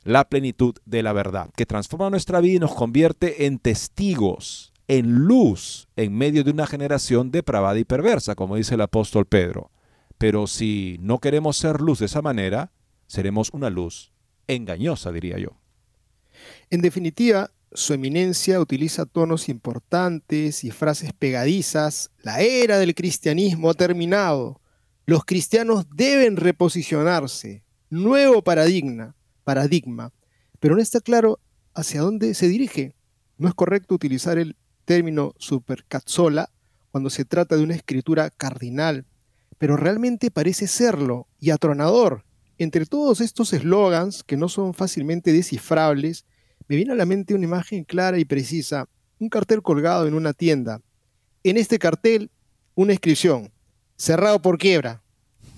[0.03, 5.11] la plenitud de la verdad, que transforma nuestra vida y nos convierte en testigos, en
[5.11, 9.71] luz, en medio de una generación depravada y perversa, como dice el apóstol Pedro.
[10.17, 12.71] Pero si no queremos ser luz de esa manera,
[13.07, 14.11] seremos una luz
[14.47, 15.57] engañosa, diría yo.
[16.69, 22.11] En definitiva, su eminencia utiliza tonos importantes y frases pegadizas.
[22.21, 24.61] La era del cristianismo ha terminado.
[25.07, 27.63] Los cristianos deben reposicionarse.
[27.91, 30.11] Nuevo paradigma, paradigma.
[30.59, 31.39] Pero no está claro
[31.75, 32.95] hacia dónde se dirige.
[33.37, 36.49] No es correcto utilizar el término supercazzola
[36.89, 39.05] cuando se trata de una escritura cardinal,
[39.59, 42.25] pero realmente parece serlo y atronador.
[42.57, 46.25] Entre todos estos eslogans, que no son fácilmente descifrables,
[46.67, 48.87] me viene a la mente una imagen clara y precisa,
[49.19, 50.81] un cartel colgado en una tienda.
[51.43, 52.31] En este cartel,
[52.73, 53.51] una inscripción,
[53.97, 55.01] cerrado por quiebra.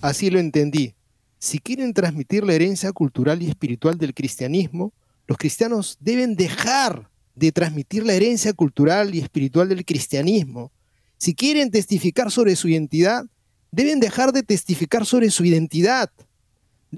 [0.00, 0.94] Así lo entendí.
[1.38, 4.92] Si quieren transmitir la herencia cultural y espiritual del cristianismo,
[5.26, 10.72] los cristianos deben dejar de transmitir la herencia cultural y espiritual del cristianismo.
[11.16, 13.24] Si quieren testificar sobre su identidad,
[13.70, 16.10] deben dejar de testificar sobre su identidad.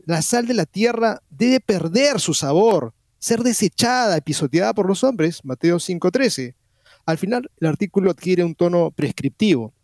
[0.07, 5.45] La sal de la tierra debe perder su sabor, ser desechada, pisoteada por los hombres,
[5.45, 6.55] Mateo 5:13.
[7.05, 9.75] Al final, el artículo adquiere un tono prescriptivo.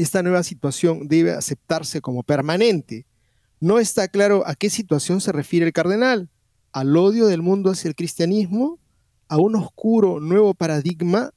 [0.00, 3.04] Esta nueva situación debe aceptarse como permanente.
[3.60, 6.30] No está claro a qué situación se refiere el cardenal,
[6.72, 8.78] al odio del mundo hacia el cristianismo,
[9.28, 11.34] a un oscuro nuevo paradigma,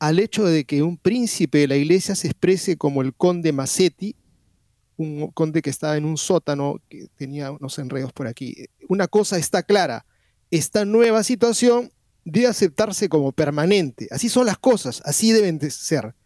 [0.00, 4.16] al hecho de que un príncipe de la iglesia se exprese como el conde Massetti,
[4.96, 8.66] un conde que estaba en un sótano, que tenía unos enredos por aquí.
[8.88, 10.06] Una cosa está clara,
[10.50, 11.92] esta nueva situación
[12.24, 14.08] debe aceptarse como permanente.
[14.10, 16.16] Así son las cosas, así deben de ser.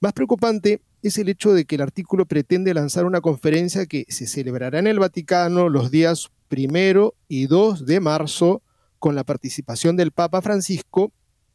[0.00, 4.26] Más preocupante es el hecho de que el artículo pretende lanzar una conferencia que se
[4.26, 8.62] celebrará en el Vaticano los días primero y 2 de marzo
[8.98, 11.12] con la participación del Papa Francisco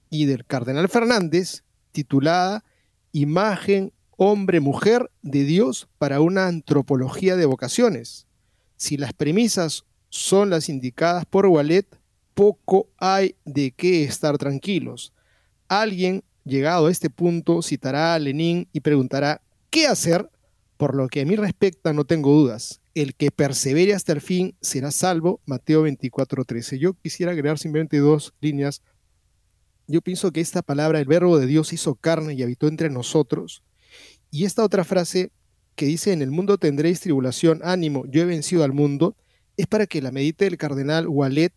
[0.10, 2.64] y del Cardenal Fernández, titulada
[3.12, 8.28] Imagen hombre-mujer de Dios para una antropología de vocaciones.
[8.78, 11.86] Si las premisas son las indicadas por Wallet,
[12.34, 15.14] poco hay de qué estar tranquilos.
[15.68, 20.30] Alguien, llegado a este punto, citará a Lenin y preguntará, ¿qué hacer?
[20.78, 22.82] Por lo que a mí respecta, no tengo dudas.
[22.94, 25.42] El que persevere hasta el fin será salvo.
[25.46, 26.78] Mateo 24:13.
[26.80, 28.82] Yo quisiera agregar simplemente dos líneas.
[29.88, 33.64] Yo pienso que esta palabra, el verbo de Dios hizo carne y habitó entre nosotros.
[34.32, 35.32] Y esta otra frase
[35.76, 39.16] que dice, en el mundo tendréis tribulación, ánimo, yo he vencido al mundo,
[39.58, 41.54] es para que la medite el cardenal Wallet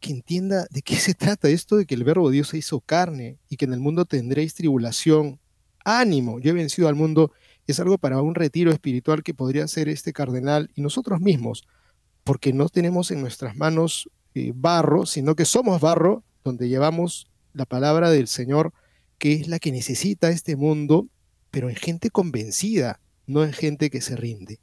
[0.00, 2.80] que entienda de qué se trata esto de que el verbo de Dios se hizo
[2.80, 5.40] carne y que en el mundo tendréis tribulación.
[5.84, 7.32] Ánimo, yo he vencido al mundo.
[7.66, 11.66] Es algo para un retiro espiritual que podría ser este cardenal y nosotros mismos,
[12.22, 17.64] porque no tenemos en nuestras manos eh, barro, sino que somos barro donde llevamos la
[17.64, 18.72] palabra del Señor,
[19.18, 21.08] que es la que necesita este mundo,
[21.50, 24.60] pero en gente convencida, no en gente que se rinde.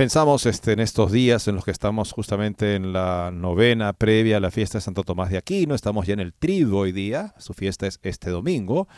[0.00, 4.40] Pensamos este, en estos días en los que estamos justamente en la novena previa a
[4.40, 7.52] la fiesta de Santo Tomás de Aquino, estamos ya en el triduo hoy día, su
[7.52, 8.88] fiesta es este domingo,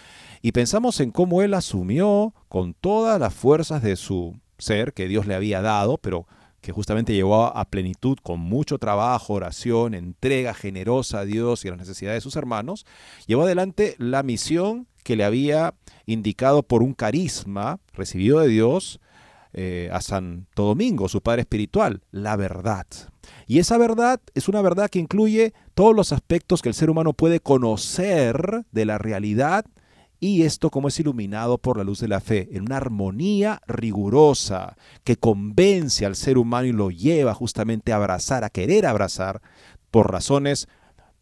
[0.43, 5.27] y pensamos en cómo él asumió con todas las fuerzas de su ser que Dios
[5.27, 6.29] le había dado, pero
[6.61, 11.73] que justamente llevó a plenitud con mucho trabajo, oración, entrega generosa a Dios y a
[11.73, 12.87] las necesidades de sus hermanos,
[13.27, 15.75] llevó adelante la misión que le había
[16.07, 19.01] indicado por un carisma recibido de Dios,
[19.55, 22.87] eh, a Santo Domingo, su padre espiritual, la verdad.
[23.47, 27.13] Y esa verdad es una verdad que incluye todos los aspectos que el ser humano
[27.13, 29.65] puede conocer de la realidad
[30.21, 34.77] y esto como es iluminado por la luz de la fe, en una armonía rigurosa
[35.03, 39.43] que convence al ser humano y lo lleva justamente a abrazar, a querer abrazar,
[39.91, 40.69] por razones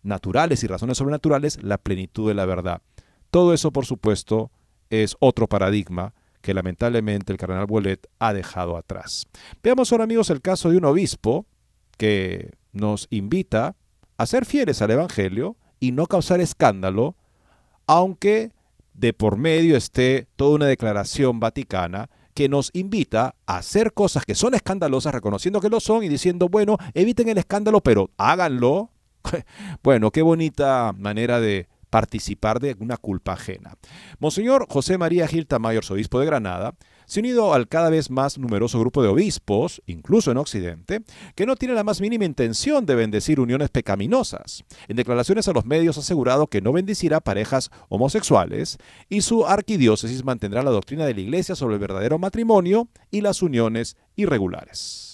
[0.03, 2.83] naturales y razones sobrenaturales, la plenitud de la verdad.
[3.31, 4.51] Todo eso, por supuesto,
[4.91, 9.26] es otro paradigma que lamentablemente el cardenal Bolet ha dejado atrás.
[9.62, 11.47] Veamos ahora amigos el caso de un obispo
[11.97, 13.76] que nos invita
[14.16, 17.16] a ser fieles al Evangelio y no causar escándalo,
[17.86, 18.53] aunque
[18.95, 24.34] de por medio esté toda una declaración vaticana que nos invita a hacer cosas que
[24.34, 28.91] son escandalosas, reconociendo que lo son y diciendo, bueno, eviten el escándalo, pero háganlo.
[29.82, 33.76] Bueno, qué bonita manera de participar de una culpa ajena.
[34.18, 36.74] Monseñor José María Gil Tamayo, obispo de Granada,
[37.07, 41.03] se ha unido al cada vez más numeroso grupo de obispos, incluso en Occidente,
[41.34, 44.64] que no tiene la más mínima intención de bendecir uniones pecaminosas.
[44.86, 48.78] En declaraciones a los medios ha asegurado que no bendecirá parejas homosexuales
[49.09, 53.43] y su arquidiócesis mantendrá la doctrina de la Iglesia sobre el verdadero matrimonio y las
[53.43, 55.09] uniones irregulares.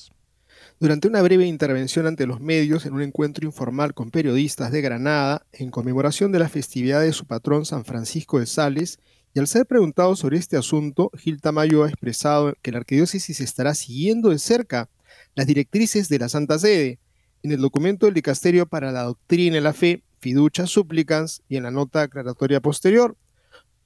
[0.79, 5.47] Durante una breve intervención ante los medios en un encuentro informal con periodistas de Granada,
[5.53, 8.99] en conmemoración de la festividad de su patrón San Francisco de Sales,
[9.33, 13.75] y al ser preguntado sobre este asunto, Gil Tamayo ha expresado que la arquidiócesis estará
[13.75, 14.91] siguiendo de cerca
[15.35, 16.99] las directrices de la Santa Sede.
[17.43, 21.63] En el documento del Dicasterio para la Doctrina y la Fe, Fiduchas Súplicas y en
[21.63, 23.17] la nota aclaratoria posterior,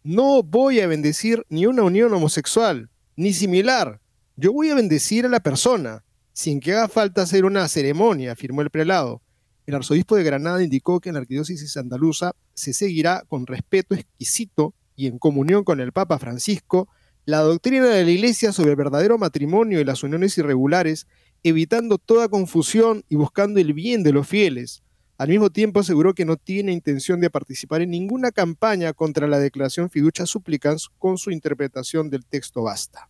[0.02, 4.00] no voy a bendecir ni una unión homosexual, ni similar.
[4.34, 6.02] Yo voy a bendecir a la persona,
[6.32, 9.22] sin que haga falta hacer una ceremonia, afirmó el prelado.
[9.66, 14.74] El arzobispo de Granada indicó que en la arquidiócesis andaluza se seguirá con respeto exquisito
[14.96, 16.88] y en comunión con el Papa Francisco
[17.24, 21.06] la doctrina de la Iglesia sobre el verdadero matrimonio y las uniones irregulares
[21.42, 24.82] evitando toda confusión y buscando el bien de los fieles.
[25.16, 29.38] Al mismo tiempo aseguró que no tiene intención de participar en ninguna campaña contra la
[29.38, 33.08] declaración fiducia supplicans con su interpretación del texto basta.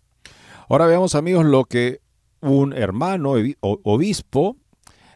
[0.68, 2.00] Ahora veamos amigos lo que
[2.40, 4.56] un hermano obispo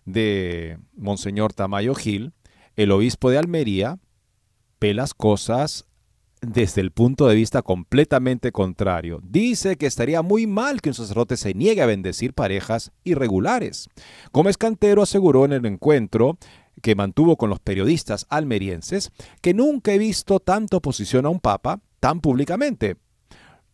[0.05, 2.33] de Monseñor Tamayo Gil,
[2.77, 3.99] el obispo de Almería,
[4.81, 5.87] ve las cosas
[6.43, 9.20] desde el punto de vista completamente contrario.
[9.22, 13.89] Dice que estaría muy mal que un sacerdote se niegue a bendecir parejas irregulares.
[14.33, 16.37] Gómez Cantero aseguró en el encuentro
[16.83, 21.81] que mantuvo con los periodistas almerienses que nunca he visto tanta oposición a un papa
[22.01, 22.97] tan públicamente.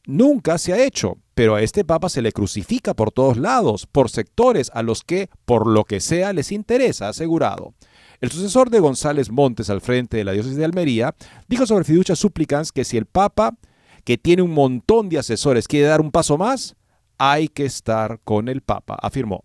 [0.07, 4.11] Nunca se ha hecho, pero a este papa se le crucifica por todos lados, por
[4.11, 7.72] sectores a los que, por lo que sea, les interesa, asegurado.
[8.20, 11.14] El sucesor de González Montes al frente de la diócesis de Almería
[11.49, 13.57] dijo sobre fiducia supplicans que si el Papa,
[14.05, 16.76] que tiene un montón de asesores, quiere dar un paso más,
[17.16, 19.43] hay que estar con el Papa, afirmó.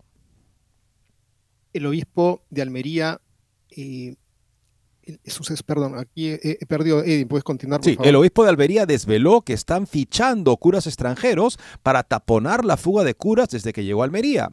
[1.72, 3.22] El obispo de Almería,
[3.70, 4.16] eh,
[5.64, 7.82] perdón, aquí he, perdido, Eddie, puedes continuar.
[7.82, 13.04] sí, el obispo de Almería desveló que están fichando curas extranjeros para taponar la fuga
[13.04, 14.50] de curas desde que llegó a Almería.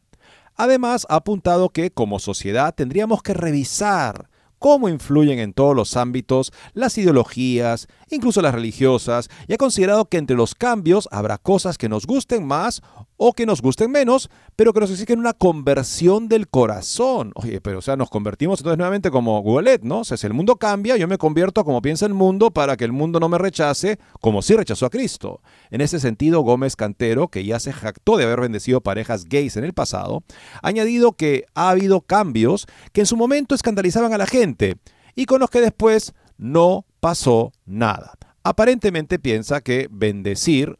[0.55, 4.29] Además, ha apuntado que como sociedad tendríamos que revisar
[4.63, 10.17] cómo influyen en todos los ámbitos las ideologías, incluso las religiosas, y ha considerado que
[10.17, 12.81] entre los cambios habrá cosas que nos gusten más
[13.25, 17.31] o que nos gusten menos, pero que nos exigen una conversión del corazón.
[17.35, 19.99] Oye, pero o sea, nos convertimos entonces nuevamente como Google, ¿no?
[19.99, 22.83] O sea, si el mundo cambia, yo me convierto como piensa el mundo para que
[22.83, 25.41] el mundo no me rechace, como si rechazó a Cristo.
[25.71, 29.63] En ese sentido, Gómez Cantero, que ya se jactó de haber bendecido parejas gays en
[29.63, 30.25] el pasado,
[30.61, 34.75] ha añadido que ha habido cambios que en su momento escandalizaban a la gente
[35.15, 38.17] y con los que después no pasó nada.
[38.43, 40.75] Aparentemente piensa que bendecir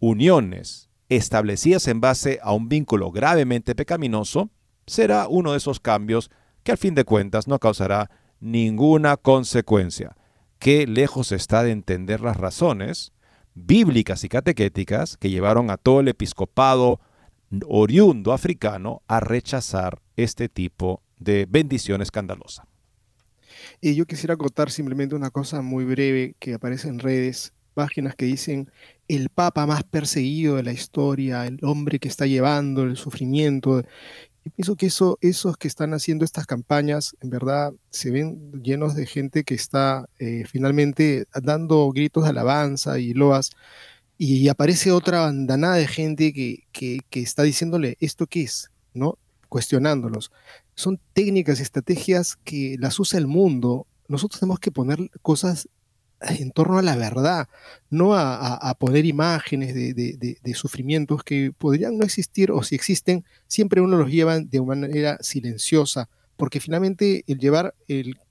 [0.00, 4.50] uniones establecidas en base a un vínculo gravemente pecaminoso
[4.86, 6.30] será uno de esos cambios
[6.62, 10.16] que al fin de cuentas no causará ninguna consecuencia.
[10.58, 13.12] Qué lejos está de entender las razones
[13.54, 17.00] bíblicas y catequéticas que llevaron a todo el episcopado
[17.66, 22.66] oriundo africano a rechazar este tipo de bendición escandalosa.
[23.80, 28.24] Y yo quisiera acotar simplemente una cosa muy breve que aparece en redes, páginas que
[28.24, 28.70] dicen
[29.08, 33.82] el papa más perseguido de la historia, el hombre que está llevando el sufrimiento.
[34.44, 38.94] Y pienso que eso, esos que están haciendo estas campañas, en verdad, se ven llenos
[38.94, 43.50] de gente que está eh, finalmente dando gritos de alabanza y loas.
[44.16, 48.70] Y aparece otra bandanada de gente que, que, que está diciéndole, ¿esto qué es?
[48.92, 49.18] ¿No?
[49.48, 50.30] Cuestionándolos
[50.74, 53.86] son técnicas y estrategias que las usa el mundo.
[54.08, 55.68] Nosotros tenemos que poner cosas
[56.20, 57.48] en torno a la verdad,
[57.90, 63.96] no a, poner imágenes de, sufrimientos que podrían no existir o si existen, siempre uno
[63.96, 67.74] los lleva de una manera silenciosa, porque finalmente el llevar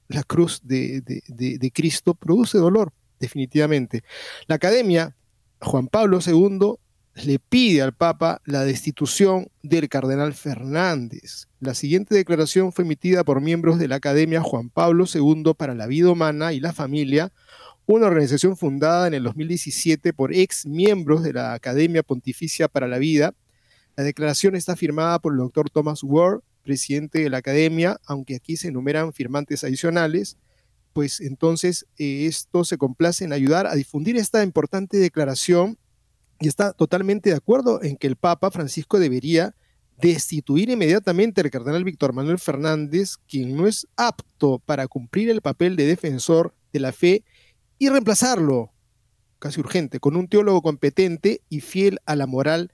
[0.08, 4.04] la cruz de, Cristo produce dolor, definitivamente.
[4.48, 5.16] La academia,
[5.62, 6.78] Juan Pablo II,
[7.16, 11.48] le pide al Papa la destitución del cardenal Fernández.
[11.60, 15.86] La siguiente declaración fue emitida por miembros de la Academia Juan Pablo II para la
[15.86, 17.32] Vida Humana y la Familia,
[17.86, 22.98] una organización fundada en el 2017 por ex miembros de la Academia Pontificia para la
[22.98, 23.34] Vida.
[23.96, 28.56] La declaración está firmada por el doctor Thomas Ward, presidente de la Academia, aunque aquí
[28.56, 30.38] se enumeran firmantes adicionales,
[30.94, 35.78] pues entonces eh, esto se complace en ayudar a difundir esta importante declaración
[36.40, 39.56] y está totalmente de acuerdo en que el Papa Francisco debería
[40.00, 45.76] destituir inmediatamente al cardenal Víctor Manuel Fernández, quien no es apto para cumplir el papel
[45.76, 47.24] de defensor de la fe,
[47.78, 48.72] y reemplazarlo,
[49.40, 52.72] casi urgente, con un teólogo competente y fiel a la moral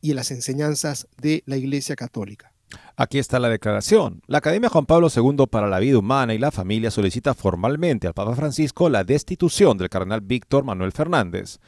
[0.00, 2.55] y a las enseñanzas de la Iglesia Católica.
[2.98, 4.22] Aquí está la declaración.
[4.26, 8.14] La Academia Juan Pablo II para la Vida Humana y la Familia solicita formalmente al
[8.14, 11.58] Papa Francisco la destitución del cardenal Víctor Manuel Fernández.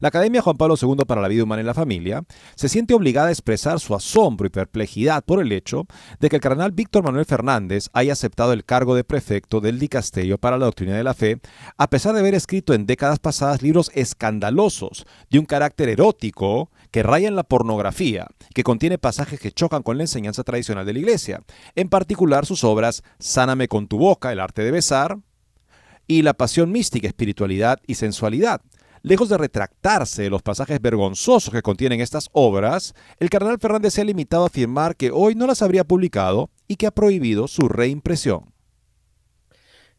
[0.00, 3.28] La Academia Juan Pablo II para la Vida Humana y la Familia se siente obligada
[3.28, 5.86] a expresar su asombro y perplejidad por el hecho
[6.20, 10.38] de que el cardenal Víctor Manuel Fernández haya aceptado el cargo de prefecto del Dicasterio
[10.38, 11.38] para la Doctrina de la Fe,
[11.76, 17.02] a pesar de haber escrito en décadas pasadas libros escandalosos de un carácter erótico que
[17.02, 20.98] raya en la pornografía, que contiene pasajes que chocan con la enseñanza tradicional de la
[20.98, 21.42] Iglesia,
[21.74, 25.18] en particular sus obras Sáname con tu boca, el arte de besar,
[26.06, 28.62] y La pasión mística, espiritualidad y sensualidad.
[29.02, 34.00] Lejos de retractarse de los pasajes vergonzosos que contienen estas obras, el cardenal Fernández se
[34.00, 37.68] ha limitado a afirmar que hoy no las habría publicado y que ha prohibido su
[37.68, 38.52] reimpresión.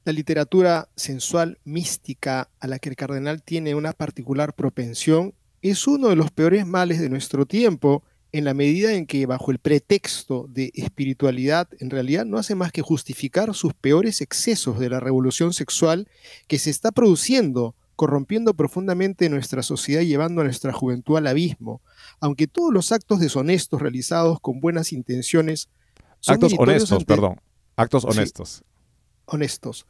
[0.04, 6.10] La literatura sensual mística a la que el cardenal tiene una particular propensión es uno
[6.10, 10.46] de los peores males de nuestro tiempo en la medida en que bajo el pretexto
[10.50, 15.52] de espiritualidad en realidad no hace más que justificar sus peores excesos de la revolución
[15.54, 16.08] sexual
[16.48, 21.82] que se está produciendo, corrompiendo profundamente nuestra sociedad y llevando a nuestra juventud al abismo.
[22.20, 25.70] Aunque todos los actos deshonestos realizados con buenas intenciones
[26.20, 27.42] son actos honestos, perdón,
[27.76, 28.64] actos honestos.
[29.26, 29.88] honestos,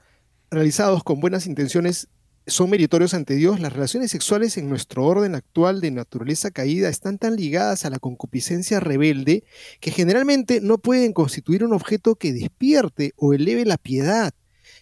[0.50, 2.08] realizados con buenas intenciones
[2.50, 7.18] son meritorios ante Dios, las relaciones sexuales en nuestro orden actual de naturaleza caída están
[7.18, 9.44] tan ligadas a la concupiscencia rebelde
[9.80, 14.34] que generalmente no pueden constituir un objeto que despierte o eleve la piedad.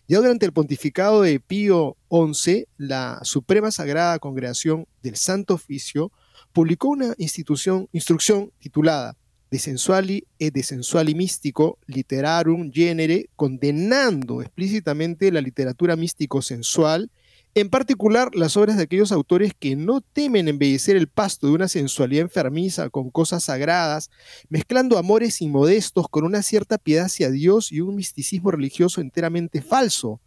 [0.07, 6.11] Ya durante el pontificado de Pío XI, la Suprema Sagrada Congregación del Santo Oficio
[6.53, 9.15] publicó una institución, instrucción titulada
[9.49, 17.09] De sensuali e de sensuali místico literarum genere, condenando explícitamente la literatura místico-sensual
[17.55, 21.67] en particular, las obras de aquellos autores que no temen embellecer el pasto de una
[21.67, 24.11] sensualidad enfermiza con cosas sagradas,
[24.49, 30.21] mezclando amores inmodestos con una cierta piedad hacia Dios y un misticismo religioso enteramente falso.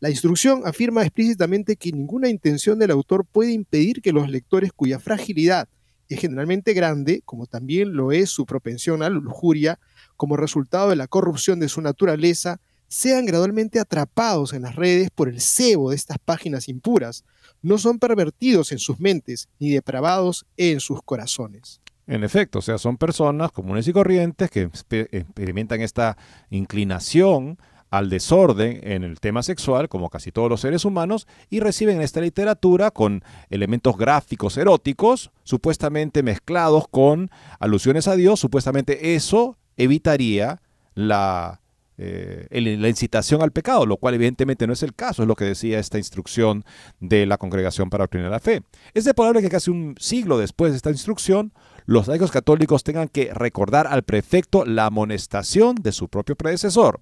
[0.00, 5.00] La instrucción afirma explícitamente que ninguna intención del autor puede impedir que los lectores cuya
[5.00, 5.68] fragilidad
[6.08, 9.78] es generalmente grande, como también lo es su propensión a la lujuria,
[10.16, 15.28] como resultado de la corrupción de su naturaleza, sean gradualmente atrapados en las redes por
[15.28, 17.24] el cebo de estas páginas impuras.
[17.62, 21.80] No son pervertidos en sus mentes ni depravados en sus corazones.
[22.06, 24.70] En efecto, o sea, son personas comunes y corrientes que
[25.10, 26.16] experimentan esta
[26.50, 27.58] inclinación
[27.90, 32.20] al desorden en el tema sexual, como casi todos los seres humanos, y reciben esta
[32.20, 40.60] literatura con elementos gráficos eróticos, supuestamente mezclados con alusiones a Dios, supuestamente eso evitaría
[40.94, 41.60] la
[41.98, 45.44] eh, la incitación al pecado, lo cual evidentemente no es el caso, es lo que
[45.44, 46.64] decía esta instrucción
[47.00, 48.62] de la Congregación para de la Fe.
[48.94, 51.52] Es de probable que casi un siglo después de esta instrucción,
[51.84, 57.00] los laicos católicos tengan que recordar al prefecto la amonestación de su propio predecesor.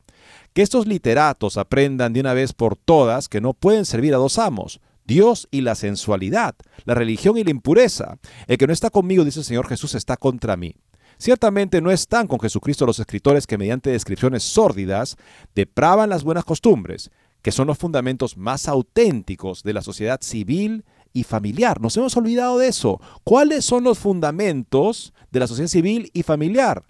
[0.52, 4.38] Que estos literatos aprendan de una vez por todas que no pueden servir a dos
[4.38, 8.18] amos, Dios y la sensualidad, la religión y la impureza.
[8.46, 10.74] El que no está conmigo, dice el Señor Jesús, está contra mí.
[11.18, 15.16] Ciertamente no están con Jesucristo los escritores que mediante descripciones sórdidas
[15.54, 17.10] depravan las buenas costumbres,
[17.42, 21.80] que son los fundamentos más auténticos de la sociedad civil y familiar.
[21.80, 23.00] Nos hemos olvidado de eso.
[23.22, 26.84] ¿Cuáles son los fundamentos de la sociedad civil y familiar?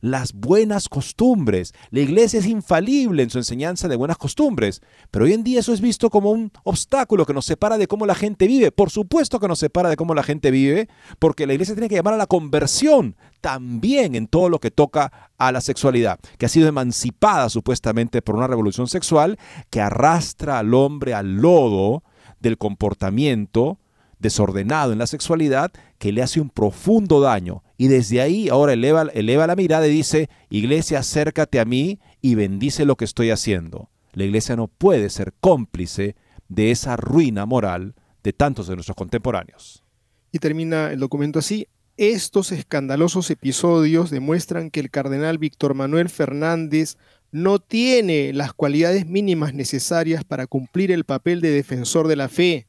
[0.00, 1.72] Las buenas costumbres.
[1.90, 5.72] La iglesia es infalible en su enseñanza de buenas costumbres, pero hoy en día eso
[5.72, 8.72] es visto como un obstáculo que nos separa de cómo la gente vive.
[8.72, 10.88] Por supuesto que nos separa de cómo la gente vive,
[11.18, 15.30] porque la iglesia tiene que llamar a la conversión también en todo lo que toca
[15.38, 19.38] a la sexualidad, que ha sido emancipada supuestamente por una revolución sexual
[19.70, 22.02] que arrastra al hombre al lodo
[22.40, 23.78] del comportamiento
[24.18, 27.62] desordenado en la sexualidad que le hace un profundo daño.
[27.76, 32.34] Y desde ahí ahora eleva, eleva la mirada y dice, iglesia, acércate a mí y
[32.34, 33.90] bendice lo que estoy haciendo.
[34.12, 36.16] La iglesia no puede ser cómplice
[36.48, 39.84] de esa ruina moral de tantos de nuestros contemporáneos.
[40.32, 41.68] Y termina el documento así.
[41.96, 46.96] Estos escandalosos episodios demuestran que el cardenal Víctor Manuel Fernández
[47.30, 52.66] no tiene las cualidades mínimas necesarias para cumplir el papel de defensor de la fe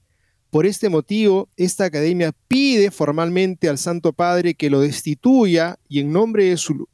[0.50, 6.12] por este motivo, esta academia pide formalmente al Santo Padre que lo destituya y en
[6.12, 6.88] nombre de su,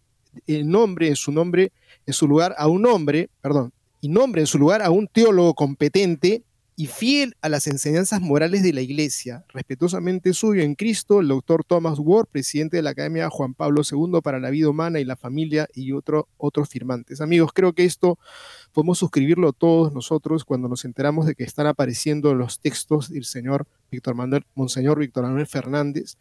[0.47, 1.71] en nombre, en su nombre,
[2.05, 5.53] en su lugar a un hombre, perdón, y nombre en su lugar a un teólogo
[5.53, 6.43] competente
[6.75, 11.63] y fiel a las enseñanzas morales de la Iglesia, respetuosamente suyo en Cristo, el doctor
[11.63, 15.15] Thomas Ward, presidente de la Academia Juan Pablo II para la Vida Humana y la
[15.15, 17.21] Familia y otros firmantes.
[17.21, 18.17] Amigos, creo que esto
[18.71, 23.67] podemos suscribirlo todos nosotros cuando nos enteramos de que están apareciendo los textos del señor
[23.91, 26.17] Víctor Manuel, Monseñor Víctor Manuel Fernández.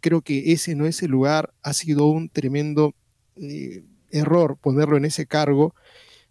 [0.00, 2.94] Creo que ese no es el lugar, ha sido un tremendo
[3.36, 5.74] eh, error ponerlo en ese cargo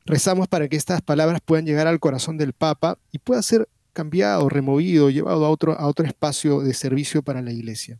[0.05, 4.49] Rezamos para que estas palabras puedan llegar al corazón del Papa y pueda ser cambiado,
[4.49, 7.99] removido, llevado a otro, a otro espacio de servicio para la Iglesia.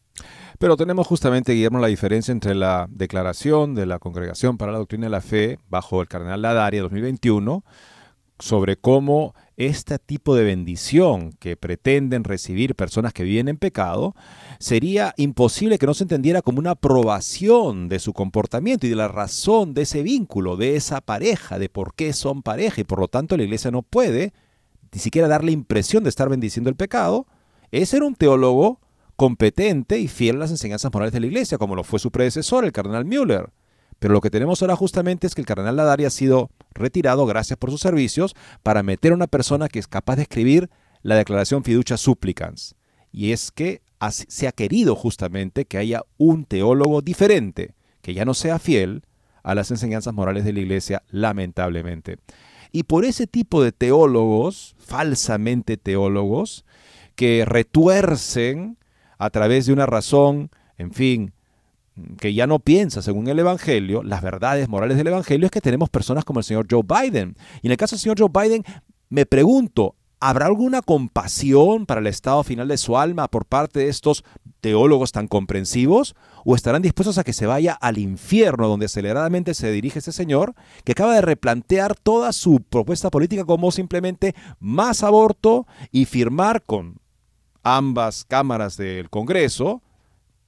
[0.58, 5.08] Pero tenemos justamente, Guillermo, la diferencia entre la declaración de la Congregación para la Doctrina
[5.08, 7.64] de la Fe bajo el Cardenal Ladaria 2021
[8.42, 14.16] sobre cómo este tipo de bendición que pretenden recibir personas que viven en pecado,
[14.60, 19.08] sería imposible que no se entendiera como una aprobación de su comportamiento y de la
[19.08, 23.08] razón de ese vínculo, de esa pareja, de por qué son pareja y por lo
[23.08, 24.34] tanto la iglesia no puede
[24.92, 27.28] ni siquiera dar la impresión de estar bendiciendo el pecado,
[27.72, 28.80] es ser un teólogo
[29.16, 32.66] competente y fiel a las enseñanzas morales de la iglesia, como lo fue su predecesor,
[32.66, 33.52] el cardenal Müller.
[34.02, 37.60] Pero lo que tenemos ahora justamente es que el cardenal Ladari ha sido retirado, gracias
[37.60, 40.72] por sus servicios, para meter a una persona que es capaz de escribir
[41.04, 42.74] la declaración fiducia supplicans.
[43.12, 48.34] Y es que se ha querido justamente que haya un teólogo diferente, que ya no
[48.34, 49.04] sea fiel
[49.44, 52.18] a las enseñanzas morales de la iglesia, lamentablemente.
[52.72, 56.66] Y por ese tipo de teólogos, falsamente teólogos,
[57.14, 58.80] que retuercen
[59.20, 60.50] a través de una razón,
[60.80, 61.34] en fin,
[62.18, 65.90] que ya no piensa según el Evangelio, las verdades morales del Evangelio, es que tenemos
[65.90, 67.36] personas como el señor Joe Biden.
[67.62, 68.64] Y en el caso del señor Joe Biden,
[69.10, 73.90] me pregunto, ¿habrá alguna compasión para el estado final de su alma por parte de
[73.90, 74.24] estos
[74.62, 76.16] teólogos tan comprensivos?
[76.46, 80.56] ¿O estarán dispuestos a que se vaya al infierno donde aceleradamente se dirige ese señor
[80.84, 86.96] que acaba de replantear toda su propuesta política como simplemente más aborto y firmar con
[87.64, 89.84] ambas cámaras del Congreso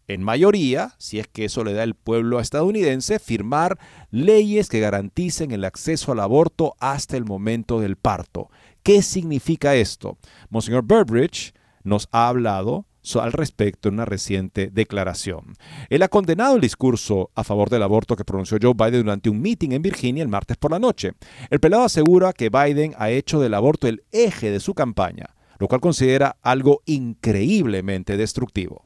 [0.08, 3.78] en mayoría, si es que eso le da el pueblo estadounidense, firmar
[4.12, 8.50] leyes que garanticen el acceso al aborto hasta el momento del parto.
[8.84, 10.18] ¿Qué significa esto?
[10.50, 12.86] Monseñor Burbridge nos ha hablado
[13.22, 15.56] al respecto en una reciente declaración.
[15.90, 19.42] Él ha condenado el discurso a favor del aborto que pronunció Joe Biden durante un
[19.42, 21.12] meeting en Virginia el martes por la noche.
[21.50, 25.68] El pelado asegura que Biden ha hecho del aborto el eje de su campaña, lo
[25.68, 28.86] cual considera algo increíblemente destructivo.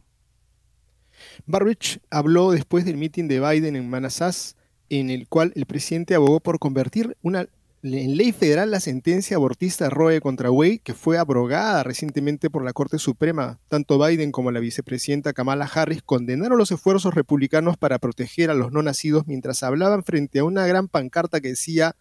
[1.45, 4.55] Burbridge habló después del mitin de Biden en Manassas,
[4.89, 7.47] en el cual el presidente abogó por convertir una,
[7.83, 12.73] en ley federal la sentencia abortista Roe contra Wade, que fue abrogada recientemente por la
[12.73, 13.59] Corte Suprema.
[13.67, 18.71] Tanto Biden como la vicepresidenta Kamala Harris condenaron los esfuerzos republicanos para proteger a los
[18.71, 21.95] no nacidos mientras hablaban frente a una gran pancarta que decía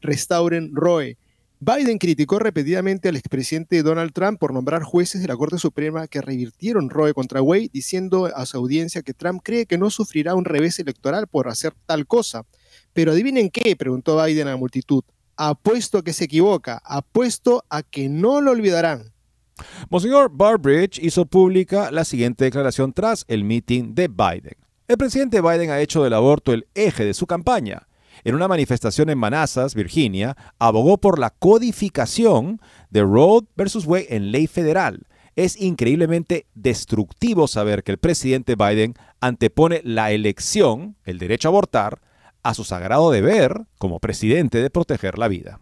[0.00, 1.18] restauren Roe.
[1.60, 6.20] Biden criticó repetidamente al expresidente Donald Trump por nombrar jueces de la Corte Suprema que
[6.20, 10.44] revirtieron Roe contra Wade, diciendo a su audiencia que Trump cree que no sufrirá un
[10.44, 12.44] revés electoral por hacer tal cosa.
[12.92, 15.02] Pero adivinen qué, preguntó Biden a la multitud.
[15.36, 19.12] Apuesto a que se equivoca, apuesto a que no lo olvidarán.
[19.90, 24.54] Monseñor Barbridge hizo pública la siguiente declaración tras el meeting de Biden.
[24.86, 27.87] El presidente Biden ha hecho del aborto el eje de su campaña
[28.24, 32.60] en una manifestación en Manassas, Virginia, abogó por la codificación
[32.90, 35.06] de Roe versus Wade en ley federal.
[35.36, 42.00] Es increíblemente destructivo saber que el presidente Biden antepone la elección, el derecho a abortar,
[42.42, 45.60] a su sagrado deber como presidente de proteger la vida.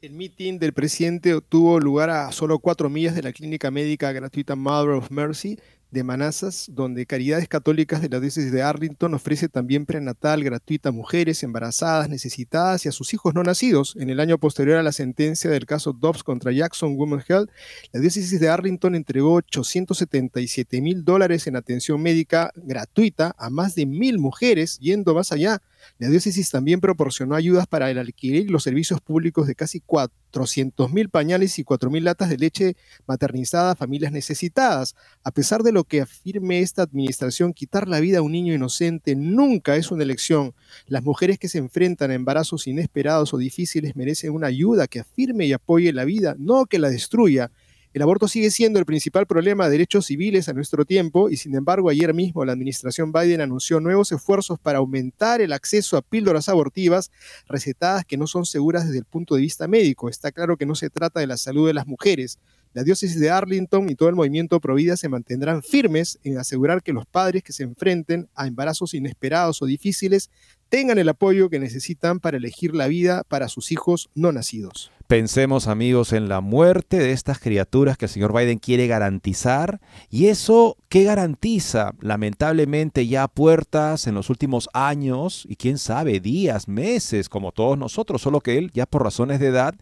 [0.00, 4.56] El meeting del presidente tuvo lugar a solo cuatro millas de la clínica médica gratuita
[4.56, 5.58] Mother of Mercy
[5.92, 10.92] de Manassas, donde Caridades Católicas de la Diócesis de Arlington ofrece también prenatal gratuita a
[10.92, 13.94] mujeres embarazadas, necesitadas y a sus hijos no nacidos.
[13.98, 17.50] En el año posterior a la sentencia del caso Dobbs contra Jackson Women's Health,
[17.92, 23.84] la Diócesis de Arlington entregó 877 mil dólares en atención médica gratuita a más de
[23.84, 25.60] mil mujeres, yendo más allá.
[25.98, 31.10] La diócesis también proporcionó ayudas para el alquiler y los servicios públicos de casi 400.000
[31.10, 32.76] pañales y 4.000 latas de leche
[33.06, 34.94] maternizada a familias necesitadas.
[35.22, 39.14] A pesar de lo que afirme esta administración, quitar la vida a un niño inocente
[39.16, 40.54] nunca es una elección.
[40.86, 45.46] Las mujeres que se enfrentan a embarazos inesperados o difíciles merecen una ayuda que afirme
[45.46, 47.50] y apoye la vida, no que la destruya.
[47.94, 51.54] El aborto sigue siendo el principal problema de derechos civiles a nuestro tiempo y sin
[51.54, 56.48] embargo ayer mismo la administración Biden anunció nuevos esfuerzos para aumentar el acceso a píldoras
[56.48, 57.10] abortivas
[57.46, 60.08] recetadas que no son seguras desde el punto de vista médico.
[60.08, 62.38] Está claro que no se trata de la salud de las mujeres.
[62.72, 66.94] La diócesis de Arlington y todo el movimiento Provida se mantendrán firmes en asegurar que
[66.94, 70.30] los padres que se enfrenten a embarazos inesperados o difíciles
[70.70, 74.90] tengan el apoyo que necesitan para elegir la vida para sus hijos no nacidos.
[75.12, 79.78] Pensemos amigos en la muerte de estas criaturas que el señor Biden quiere garantizar.
[80.08, 81.92] ¿Y eso qué garantiza?
[82.00, 88.22] Lamentablemente ya puertas en los últimos años y quién sabe, días, meses, como todos nosotros,
[88.22, 89.74] solo que él ya por razones de edad,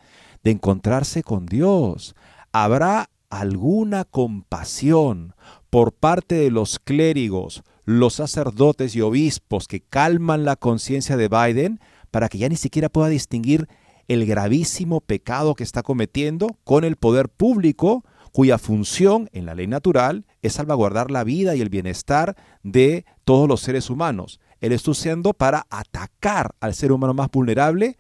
[0.43, 2.17] de encontrarse con Dios.
[2.51, 5.37] ¿Habrá alguna compasión
[5.71, 11.79] por parte de los clérigos, los sacerdotes y obispos que calman la conciencia de Biden
[12.11, 13.69] para que ya ni siquiera pueda distinguir
[14.11, 19.69] el gravísimo pecado que está cometiendo con el poder público cuya función en la ley
[19.69, 22.35] natural es salvaguardar la vida y el bienestar
[22.65, 24.41] de todos los seres humanos.
[24.61, 27.99] Él está usando para atacar al ser humano más vulnerable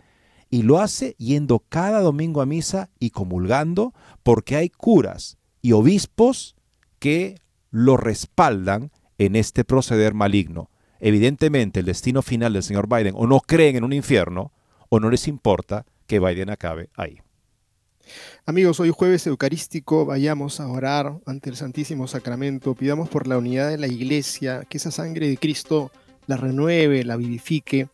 [0.51, 3.95] y lo hace yendo cada domingo a misa y comulgando
[4.25, 6.57] porque hay curas y obispos
[6.99, 7.37] que
[7.71, 10.71] lo respaldan en este proceder maligno.
[10.99, 14.53] Evidentemente el destino final del señor Biden o no creen en un infierno
[14.89, 17.23] o no les importa que Biden acabe ahí.
[18.45, 23.69] Amigos, hoy jueves eucarístico, vayamos a orar ante el Santísimo Sacramento, pidamos por la unidad
[23.69, 25.93] de la Iglesia, que esa sangre de Cristo
[26.27, 27.87] la renueve, la vivifique.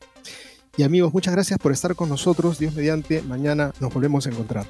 [0.79, 2.59] Y amigos, muchas gracias por estar con nosotros.
[2.59, 4.64] Dios mediante, mañana nos volvemos a encontrar.